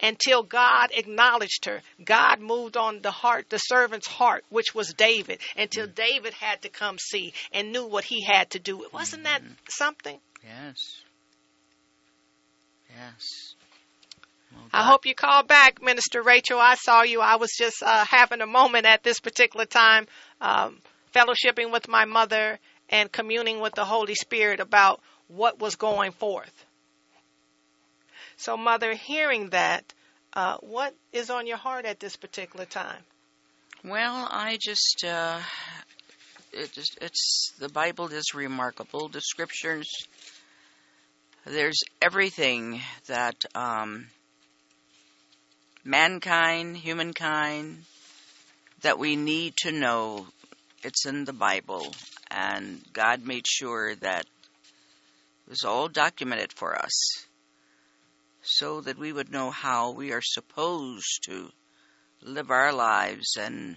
[0.00, 1.80] until God acknowledged her.
[2.04, 5.94] God moved on the heart, the servant's heart, which was David, until mm.
[5.94, 8.86] David had to come see and knew what he had to do.
[8.92, 9.52] Wasn't that mm-hmm.
[9.68, 10.18] something?
[10.44, 11.00] Yes.
[12.90, 13.54] Yes.
[14.72, 16.58] I hope you call back, Minister Rachel.
[16.60, 17.20] I saw you.
[17.20, 20.06] I was just uh, having a moment at this particular time,
[20.40, 20.80] um,
[21.14, 26.64] fellowshipping with my mother and communing with the Holy Spirit about what was going forth.
[28.36, 29.92] So, Mother, hearing that,
[30.34, 33.02] uh, what is on your heart at this particular time?
[33.82, 35.40] Well, I just, uh,
[36.52, 39.08] it just, it's, the Bible is remarkable.
[39.08, 39.88] The scriptures,
[41.46, 44.08] there's everything that, um,
[45.86, 47.84] mankind, humankind,
[48.82, 50.26] that we need to know.
[50.82, 51.94] It's in the Bible.
[52.30, 57.26] And God made sure that it was all documented for us
[58.42, 61.50] so that we would know how we are supposed to
[62.22, 63.76] live our lives and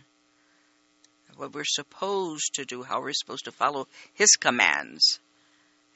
[1.37, 5.19] what we're supposed to do, how we're supposed to follow His commands.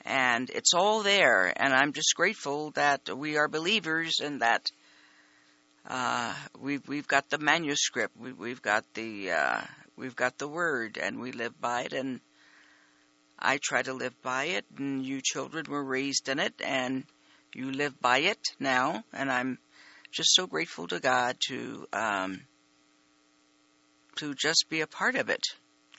[0.05, 4.71] And it's all there, and I'm just grateful that we are believers and that
[5.87, 9.61] uh, we've we've got the manuscript, we, we've got the uh,
[9.97, 11.93] we've got the word, and we live by it.
[11.93, 12.19] And
[13.37, 17.03] I try to live by it, and you children were raised in it, and
[17.53, 19.59] you live by it now, and I'm
[20.11, 22.41] just so grateful to God to um,
[24.17, 25.43] to just be a part of it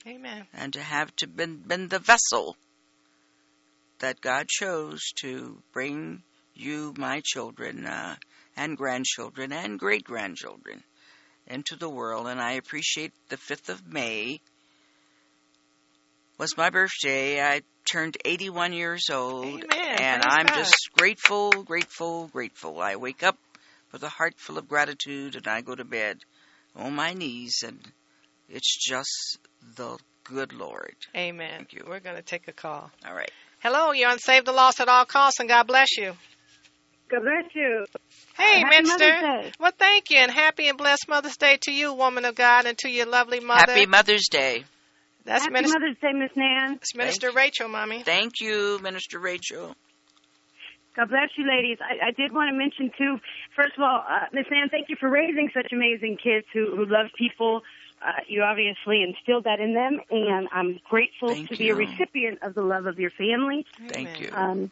[0.06, 0.46] Amen.
[0.54, 2.56] and to have to been been the vessel
[3.98, 6.22] that God chose to bring
[6.54, 8.16] you, my children, uh,
[8.56, 10.82] and grandchildren and great grandchildren
[11.46, 12.26] into the world.
[12.26, 14.40] And I appreciate the fifth of May
[16.38, 17.42] was my birthday.
[17.42, 19.98] I turned 81 years old, Amen.
[19.98, 20.54] and Praise I'm God.
[20.54, 22.80] just grateful, grateful, grateful.
[22.80, 23.38] I wake up
[23.92, 26.18] with a heart full of gratitude, and I go to bed
[26.74, 27.78] on my knees, and
[28.48, 29.38] it's just
[29.76, 30.96] the good Lord.
[31.16, 31.58] Amen.
[31.58, 31.84] Thank you.
[31.86, 32.90] We're going to take a call.
[33.06, 33.30] All right.
[33.60, 36.14] Hello, you're on Save the Lost at All Costs, and God bless you.
[37.08, 37.86] God bless you.
[38.36, 39.20] Hey, Happy Minister.
[39.20, 39.52] Day.
[39.60, 42.76] Well, thank you, and happy and blessed Mother's Day to you, woman of God, and
[42.78, 43.72] to your lovely mother.
[43.72, 44.64] Happy Mother's Day.
[45.24, 46.74] That's Happy Minister, Mother's Day, Miss Nan.
[46.74, 48.02] It's Minister Rachel, mommy.
[48.02, 49.74] Thank you, Minister Rachel.
[50.96, 51.78] God bless you, ladies.
[51.80, 53.18] I, I did want to mention too.
[53.56, 56.86] First of all, uh, Miss Nan, thank you for raising such amazing kids who who
[56.86, 57.62] love people.
[58.04, 62.40] Uh, you obviously instilled that in them, and I'm grateful Thank to be a recipient
[62.42, 63.64] of the love of your family.
[63.88, 64.22] Thank Amen.
[64.22, 64.30] you.
[64.36, 64.70] Um,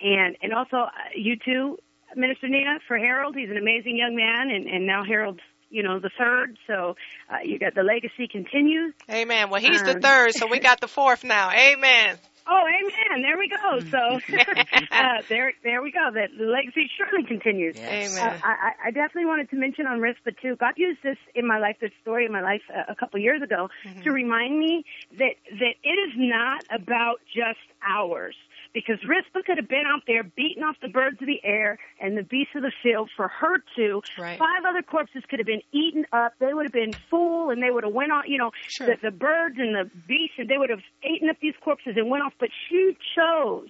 [0.00, 1.78] and and also uh, you too,
[2.16, 3.34] Minister Nina, for Harold.
[3.36, 5.40] He's an amazing young man, and and now Harold's
[5.70, 6.56] you know the third.
[6.66, 6.96] So
[7.30, 8.94] uh, you got the legacy continues.
[9.10, 9.50] Amen.
[9.50, 11.50] Well, he's the Um, third, so we got the fourth now.
[11.50, 12.18] Amen.
[12.46, 13.22] Oh, amen.
[13.22, 13.80] There we go.
[13.90, 14.36] So
[14.92, 16.10] uh, there, there we go.
[16.12, 17.74] The, the legacy surely continues.
[17.74, 18.18] Yes.
[18.18, 18.34] Amen.
[18.34, 20.56] Uh, I, I- I definitely wanted to mention on Rizpah too.
[20.56, 23.40] God used this in my life, this story in my life uh, a couple years
[23.40, 23.68] ago,
[24.04, 24.84] to remind me
[25.18, 28.36] that that it is not about just ours.
[28.74, 32.18] Because Rizpah could have been out there beating off the birds of the air and
[32.18, 34.02] the beasts of the field for her too.
[34.18, 34.36] Right.
[34.36, 36.34] Five other corpses could have been eaten up.
[36.40, 38.24] They would have been full, and they would have went on.
[38.26, 38.88] You know, Sure.
[38.88, 42.10] the, the birds and the beasts, and they would have eaten up these corpses and
[42.10, 42.32] went off.
[42.40, 43.68] But she chose.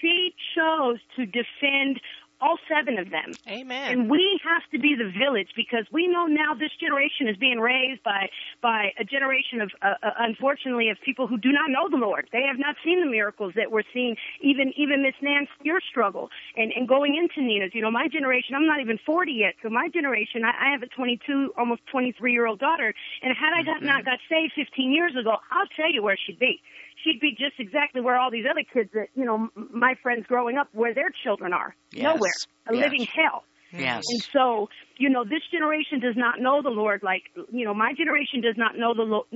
[0.00, 2.00] She chose to defend
[2.40, 3.32] all seven of them.
[3.48, 3.92] Amen.
[3.92, 7.58] And we have to be the village because we know now this generation is being
[7.58, 8.30] raised by
[8.62, 12.28] by a generation of uh, uh, unfortunately of people who do not know the Lord.
[12.32, 14.16] They have not seen the miracles that we're seeing.
[14.40, 17.74] Even even Miss Nance, your struggle and and going into Nina's.
[17.74, 18.54] You know, my generation.
[18.54, 20.44] I'm not even 40 yet, so my generation.
[20.44, 24.04] I, I have a 22, almost 23 year old daughter, and had I got not
[24.04, 26.60] got saved 15 years ago, I'll tell you where she'd be
[27.08, 30.26] she'd be just exactly where all these other kids that you know m- my friends
[30.26, 32.02] growing up where their children are Yes.
[32.04, 32.32] nowhere
[32.68, 32.82] a Yes.
[32.84, 34.04] living hell Yes.
[34.08, 37.92] and so you know this generation does not know the lord like you know my
[37.92, 39.26] generation does not know the Lo-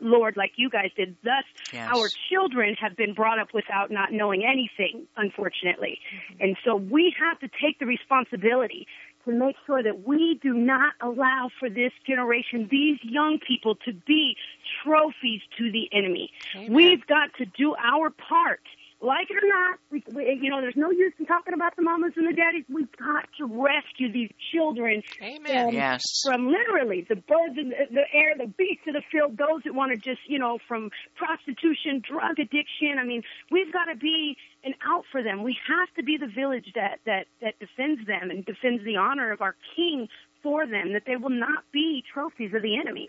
[0.00, 1.88] lord like you guys did thus Yes.
[1.92, 6.42] our children have been brought up without not knowing anything unfortunately mm-hmm.
[6.42, 8.86] and so we have to take the responsibility
[9.24, 13.92] to make sure that we do not allow for this generation, these young people, to
[13.92, 14.36] be
[14.82, 16.30] trophies to the enemy.
[16.56, 16.72] Amen.
[16.72, 18.60] We've got to do our part.
[19.02, 21.80] Like it or not, we, we, you know, there's no use in talking about the
[21.80, 22.64] mamas and the daddies.
[22.68, 25.64] We've got to rescue these children Amen.
[25.68, 26.02] from, Yes.
[26.22, 29.74] from literally the birds in the, the air, the beasts of the field, those that
[29.74, 33.00] want to just, you know, from prostitution, drug addiction.
[33.00, 35.42] I mean, we've got to be an out for them.
[35.44, 39.32] We have to be the village that, that, that defends them and defends the honor
[39.32, 40.08] of our king
[40.42, 43.08] for them, that they will not be trophies of the enemy.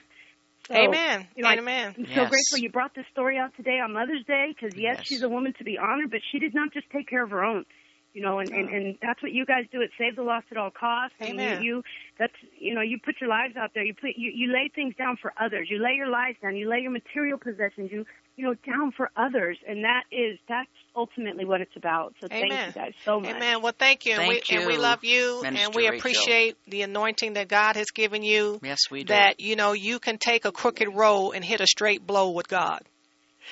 [0.72, 1.28] So, Amen.
[1.36, 1.96] you know, Amen.
[1.98, 2.30] I'm so Yes.
[2.30, 5.06] grateful you brought this story out today on Mother's Day because, yes, Yes.
[5.08, 7.44] she's a woman to be honored, but she did not just take care of her
[7.44, 7.66] own.
[8.14, 10.58] You know, and, and, and that's what you guys do at Save the Lost at
[10.58, 11.16] All Costs.
[11.22, 11.62] I Amen.
[11.62, 11.84] you, you
[12.20, 13.86] that's you know, you put your lives out there.
[13.86, 15.70] You put you, you lay things down for others.
[15.72, 16.58] You lay your lives down.
[16.58, 17.90] You lay your material possessions.
[17.90, 18.06] You
[18.36, 22.14] you know down for others, and that is that's ultimately what it's about.
[22.22, 23.32] So thank you guys so much.
[23.32, 23.62] Amen.
[23.62, 24.14] Well, thank you.
[24.14, 25.42] and, Thank we, and we love you.
[25.42, 26.00] Minister and we Rachel.
[26.00, 28.60] appreciate the anointing that God has given you.
[28.64, 29.14] Yes, we do.
[29.14, 32.48] That, you know, you can take a crooked road and hit a straight blow with
[32.48, 32.82] God.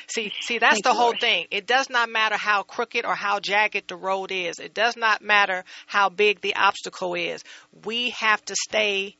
[0.07, 1.19] See, see, that's Thank the whole Lord.
[1.19, 1.47] thing.
[1.51, 4.59] It does not matter how crooked or how jagged the road is.
[4.59, 7.43] It does not matter how big the obstacle is.
[7.85, 9.15] We have to stay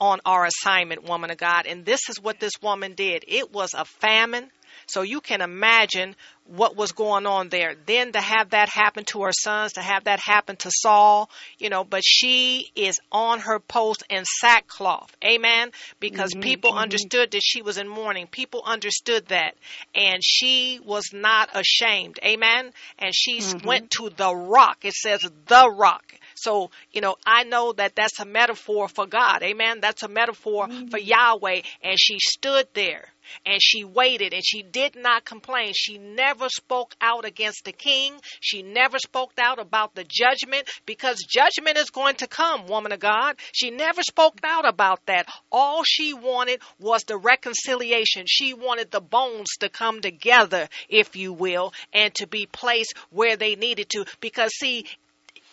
[0.00, 1.66] on our assignment, woman of God.
[1.66, 3.24] And this is what this woman did.
[3.28, 4.50] It was a famine.
[4.90, 6.16] So you can imagine
[6.50, 7.74] what was going on there.
[7.86, 11.70] Then to have that happen to her sons, to have that happen to Saul, you
[11.70, 15.16] know, but she is on her post in sackcloth.
[15.24, 15.70] Amen.
[16.00, 18.26] Because people understood that she was in mourning.
[18.26, 19.54] People understood that.
[19.94, 22.18] And she was not ashamed.
[22.24, 22.72] Amen.
[22.98, 23.66] And she mm-hmm.
[23.66, 24.84] went to the rock.
[24.84, 26.14] It says the rock.
[26.34, 29.42] So, you know, I know that that's a metaphor for God.
[29.42, 29.80] Amen.
[29.80, 30.88] That's a metaphor mm-hmm.
[30.88, 31.60] for Yahweh.
[31.82, 33.08] And she stood there
[33.46, 35.72] and she waited and she did not complain.
[35.74, 38.14] She never spoke out against the king.
[38.40, 43.00] She never spoke out about the judgment because judgment is going to come, woman of
[43.00, 43.36] God.
[43.52, 45.28] She never spoke out about that.
[45.50, 48.24] All she wanted was the reconciliation.
[48.28, 53.36] She wanted the bones to come together, if you will, and to be placed where
[53.36, 54.04] they needed to.
[54.20, 54.86] Because, see,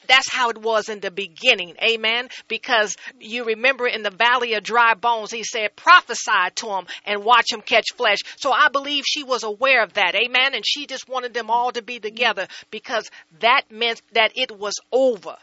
[0.07, 1.75] that's how it was in the beginning.
[1.81, 2.29] Amen.
[2.47, 7.23] Because you remember in the valley of dry bones, he said, prophesy to them and
[7.23, 8.19] watch them catch flesh.
[8.37, 10.15] So I believe she was aware of that.
[10.15, 10.53] Amen.
[10.53, 14.73] And she just wanted them all to be together because that meant that it was
[14.91, 15.35] over.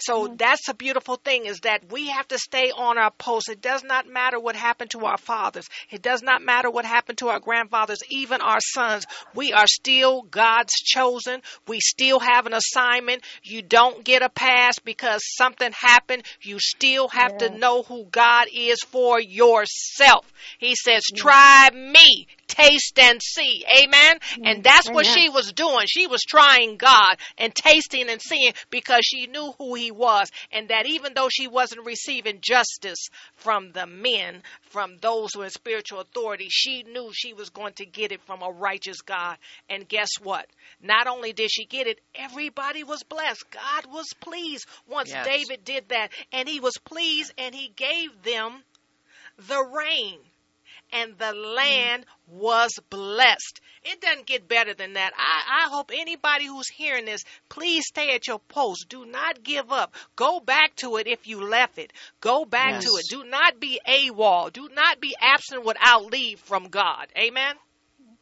[0.00, 0.36] So mm-hmm.
[0.36, 3.48] that's a beautiful thing is that we have to stay on our post.
[3.48, 5.68] It does not matter what happened to our fathers.
[5.90, 9.06] It does not matter what happened to our grandfathers, even our sons.
[9.34, 11.42] We are still God's chosen.
[11.66, 13.24] We still have an assignment.
[13.42, 16.24] You don't get a pass because something happened.
[16.42, 20.30] You still have to know who God is for yourself.
[20.58, 21.22] He says, mm-hmm.
[21.22, 23.64] try me, taste and see.
[23.82, 24.18] Amen.
[24.18, 24.42] Mm-hmm.
[24.44, 25.18] And that's what Amen.
[25.18, 25.86] she was doing.
[25.88, 30.68] She was trying God and tasting and seeing because she knew who he was and
[30.68, 35.50] that even though she wasn't receiving justice from the men, from those who are in
[35.50, 39.36] spiritual authority, she knew she was going to get it from a righteous God.
[39.68, 40.46] And guess what?
[40.82, 43.44] Not only did she get it, everybody was blessed.
[43.50, 45.26] God was pleased once Yes.
[45.26, 46.12] David did that.
[46.32, 48.62] And he was pleased and he gave them
[49.38, 50.18] the rain
[50.92, 53.60] and the land was blessed.
[53.84, 55.12] It doesn't get better than that.
[55.16, 58.86] I, I hope anybody who's hearing this, please stay at your post.
[58.88, 59.94] Do not give up.
[60.16, 61.92] Go back to it if you left it.
[62.20, 63.06] Go back to it.
[63.08, 64.52] Do not be AWOL.
[64.52, 67.06] Do not be absent without leave from God.
[67.16, 67.54] Amen.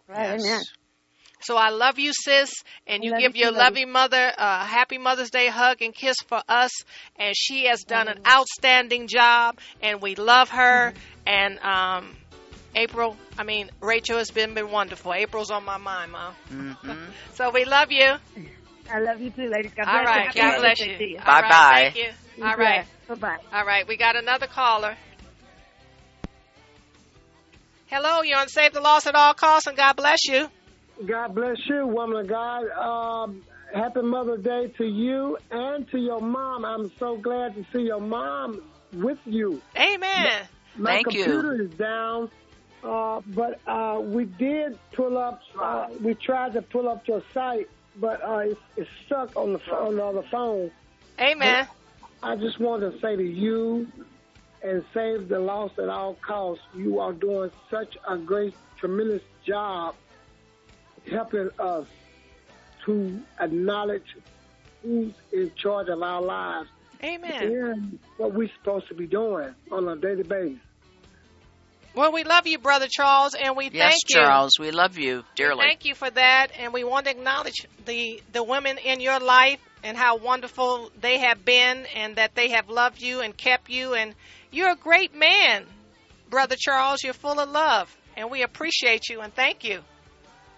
[0.09, 0.45] Right, Yes.
[0.45, 0.63] amen.
[1.41, 2.51] So I love you, sis,
[2.87, 5.95] and you Love give you your love loving mother a happy Mother's Day hug and
[5.95, 6.71] kiss for us.
[7.17, 10.95] And she has done an outstanding job, and we love her.
[11.27, 12.17] And um,
[12.75, 15.13] April, I mean Rachel has been been wonderful.
[15.15, 16.35] April's on my mind, mom.
[16.49, 16.73] hmm
[17.35, 18.15] So we love you.
[18.91, 19.73] I love you too, ladies.
[19.75, 20.07] God bless All you.
[20.07, 20.97] right, Happy God bless you.
[20.99, 21.19] you.
[21.19, 21.91] Bye right, bye.
[21.95, 21.97] Thank
[22.39, 22.45] you.
[22.45, 23.37] All right, Bye bye.
[23.53, 23.87] all right.
[23.89, 24.97] We got another caller.
[27.89, 30.49] Hello, you're on Save the Lost at All Costs, and God bless you.
[31.07, 32.65] God bless you, woman of God.
[32.71, 33.45] Um,
[33.75, 36.65] happy Mother's Day to you and to your mom.
[36.65, 38.61] I'm so glad to see your mom
[38.93, 39.61] with you.
[39.77, 40.49] Amen.
[40.77, 41.25] My Thank you.
[41.25, 42.31] computer is down,
[42.87, 45.41] uh, but uh, we did pull up.
[45.61, 49.61] Uh, we tried to pull up your site, but uh, it's, it's stuck on the
[49.73, 50.71] on the phone.
[51.21, 51.67] Amen.
[52.23, 53.89] I just want to say to you
[54.63, 56.65] and save the lost at all costs.
[56.75, 59.95] You are doing such a great, tremendous job
[61.11, 61.87] helping us
[62.85, 64.17] to acknowledge
[64.83, 66.69] who's in charge of our lives
[67.03, 67.43] Amen.
[67.43, 70.59] and what we're supposed to be doing on a daily basis.
[71.97, 74.21] Well, we love you, Brother Charles, and we Yes, thank you.
[74.21, 75.65] Yes, Charles, we love you dearly.
[75.67, 79.61] Thank you for that, and we want to acknowledge the the women in your life
[79.83, 83.95] and how wonderful they have been, and that they have loved you and kept you,
[83.95, 84.15] and
[84.53, 85.65] you're a great man,
[86.29, 87.03] Brother Charles.
[87.03, 89.81] You're full of love, and we appreciate you and thank you.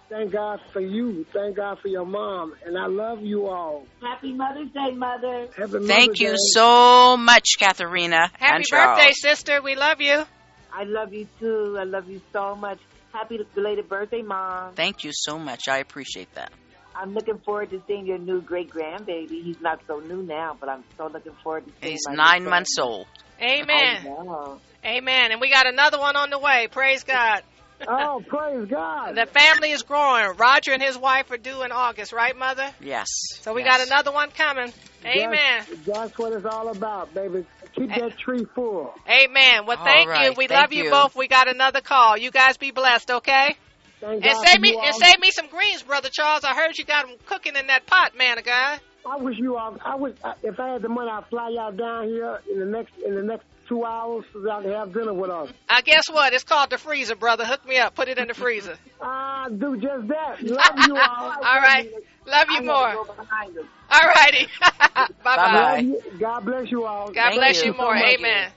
[0.09, 1.25] Thank God for you.
[1.31, 2.55] Thank God for your mom.
[2.65, 3.85] And I love you all.
[4.01, 5.47] Happy Mother's Day, Mother.
[5.55, 6.35] Happy Mother's Thank you Day.
[6.53, 8.97] so much, Katharina Happy and Charles.
[8.97, 9.61] birthday, sister.
[9.61, 10.25] We love you.
[10.73, 11.77] I love you too.
[11.79, 12.79] I love you so much.
[13.11, 14.73] Happy belated birthday, Mom.
[14.75, 15.67] Thank you so much.
[15.67, 16.51] I appreciate that.
[16.95, 19.43] I'm looking forward to seeing your new great grandbaby.
[19.43, 22.43] He's not so new now, but I'm so looking forward to seeing He's my nine
[22.43, 23.07] new months old.
[23.41, 23.97] Amen.
[23.97, 24.59] I know.
[24.85, 25.31] Amen.
[25.31, 26.67] And we got another one on the way.
[26.69, 27.41] Praise God.
[27.87, 29.15] Oh, praise God.
[29.15, 30.35] The family is growing.
[30.37, 32.69] Roger and his wife are due in August, right, Mother?
[32.81, 33.07] Yes.
[33.41, 33.77] So we yes.
[33.77, 34.73] got another one coming.
[35.05, 35.65] Amen.
[35.69, 37.45] That's, that's what it's all about, baby.
[37.75, 38.93] Keep that tree full.
[39.07, 39.65] Amen.
[39.65, 40.33] Well, All thank you.
[40.37, 40.85] We Thank love you.
[40.85, 40.89] you.
[40.89, 41.15] both.
[41.15, 42.17] We got another call.
[42.17, 43.55] You guys be blessed, okay?
[44.01, 46.43] Thank And God save me you and save me some greens, brother Charles.
[46.43, 48.79] I heard you got them cooking in that pot, man of God.
[49.05, 49.77] I wish you all.
[49.83, 52.65] I wish I- if I had the money, I'd fly y'all down here in the
[52.65, 55.49] next in the next two hours so y'all can have dinner with us.
[55.69, 56.33] I guess what?
[56.33, 57.45] It's called the freezer, brother.
[57.45, 57.95] Hook me up.
[57.95, 58.77] Put it in the freezer.
[59.01, 60.35] Ah, do just that.
[60.43, 61.31] Love you all.
[61.41, 61.89] All right.
[62.27, 62.93] Love you I more.
[62.93, 63.61] gotta go.
[63.91, 64.47] All righty.
[64.95, 65.35] bye bye.
[65.35, 65.75] Bye-bye.
[65.75, 66.01] Love you.
[66.19, 67.13] God bless you all.
[67.13, 67.71] God Thank bless you.
[67.71, 67.97] you more.
[67.97, 68.03] so.
[68.05, 68.51] Amen.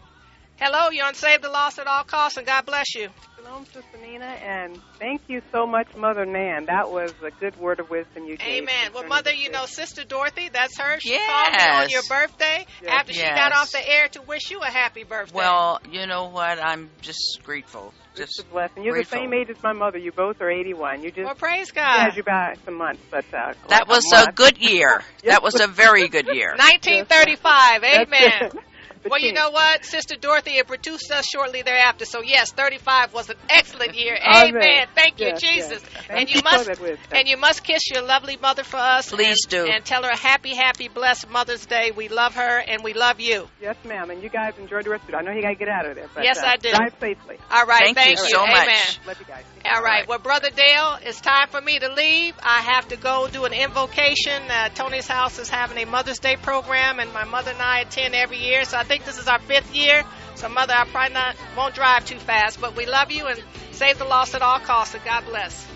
[0.59, 3.09] Hello, you're on Save the Lost at All Costs, and God bless you.
[3.53, 6.65] Shalom, Sister Nina, and thank you so much, Mother Nan.
[6.67, 8.63] That was a good word of wisdom you gave.
[8.63, 8.93] Amen.
[8.95, 10.99] Well, Mother, you know, Sister Dorothy, that's her.
[11.01, 12.91] She called me on your birthday Yes.
[12.91, 15.37] after she got off the air to wish you a happy birthday.
[15.37, 16.65] Well, you know what?
[16.65, 17.93] I'm just grateful.
[18.13, 18.85] It's Just a blessing.
[18.85, 19.19] You're grateful.
[19.19, 19.99] the same age as my mother.
[19.99, 21.03] You both are 81.
[21.03, 22.01] You just well, praise God.
[22.01, 25.03] had you by some months, but uh, That like was a, a good year.
[25.25, 26.53] That was a very good year.
[26.57, 27.83] 1935.
[27.83, 28.51] That's Amen.
[29.05, 29.09] it.
[29.09, 29.85] But Well, you know what?
[29.85, 32.05] Sister Dorothy it produced us shortly thereafter.
[32.05, 34.17] So yes, 35 was an excellent year.
[34.23, 34.57] Amen.
[34.57, 34.87] Amen.
[34.95, 35.83] Thank you, Yes, Jesus.
[35.95, 36.05] yes.
[36.11, 36.81] And you you must
[37.13, 39.11] and you must kiss your lovely mother for us.
[39.11, 39.67] Please and, do.
[39.71, 41.91] And tell her a happy, happy, blessed Mother's Day.
[41.95, 43.49] We love her and we love you.
[43.61, 44.11] Yes, ma'am.
[44.11, 45.15] And you guys enjoy the rest of it.
[45.17, 46.09] I know you got to get out of there.
[46.15, 46.71] But, Yes, uh, I do.
[46.71, 47.39] Drive safely.
[47.51, 47.95] All right.
[47.95, 48.67] Thank you so Amen.
[48.67, 49.01] much.
[49.07, 49.45] Love you guys.
[49.71, 50.07] All right.
[50.09, 52.35] Well, Brother Dale, it's time for me to leave.
[52.43, 54.43] I have to go do an invocation.
[54.51, 58.15] Uh, Tony's house is having a Mother's Day program, and my mother and I attend
[58.15, 58.65] every year.
[58.65, 60.05] So I think this is our fifth year.
[60.35, 63.97] So, Mother, I probably not won't drive too fast, but we love you and save
[63.97, 64.95] the lost at all costs.
[64.95, 65.67] And God bless.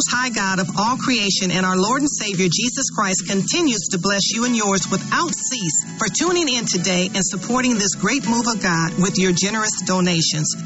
[0.00, 3.98] Most High God of all creation and our Lord and Savior Jesus Christ continues to
[3.98, 8.48] bless you and yours without cease for tuning in today and supporting this great move
[8.48, 10.56] of God with your generous donations.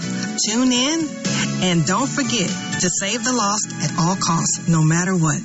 [0.46, 1.08] tune in,
[1.64, 5.40] and don't forget to save the lost at all costs, no matter what.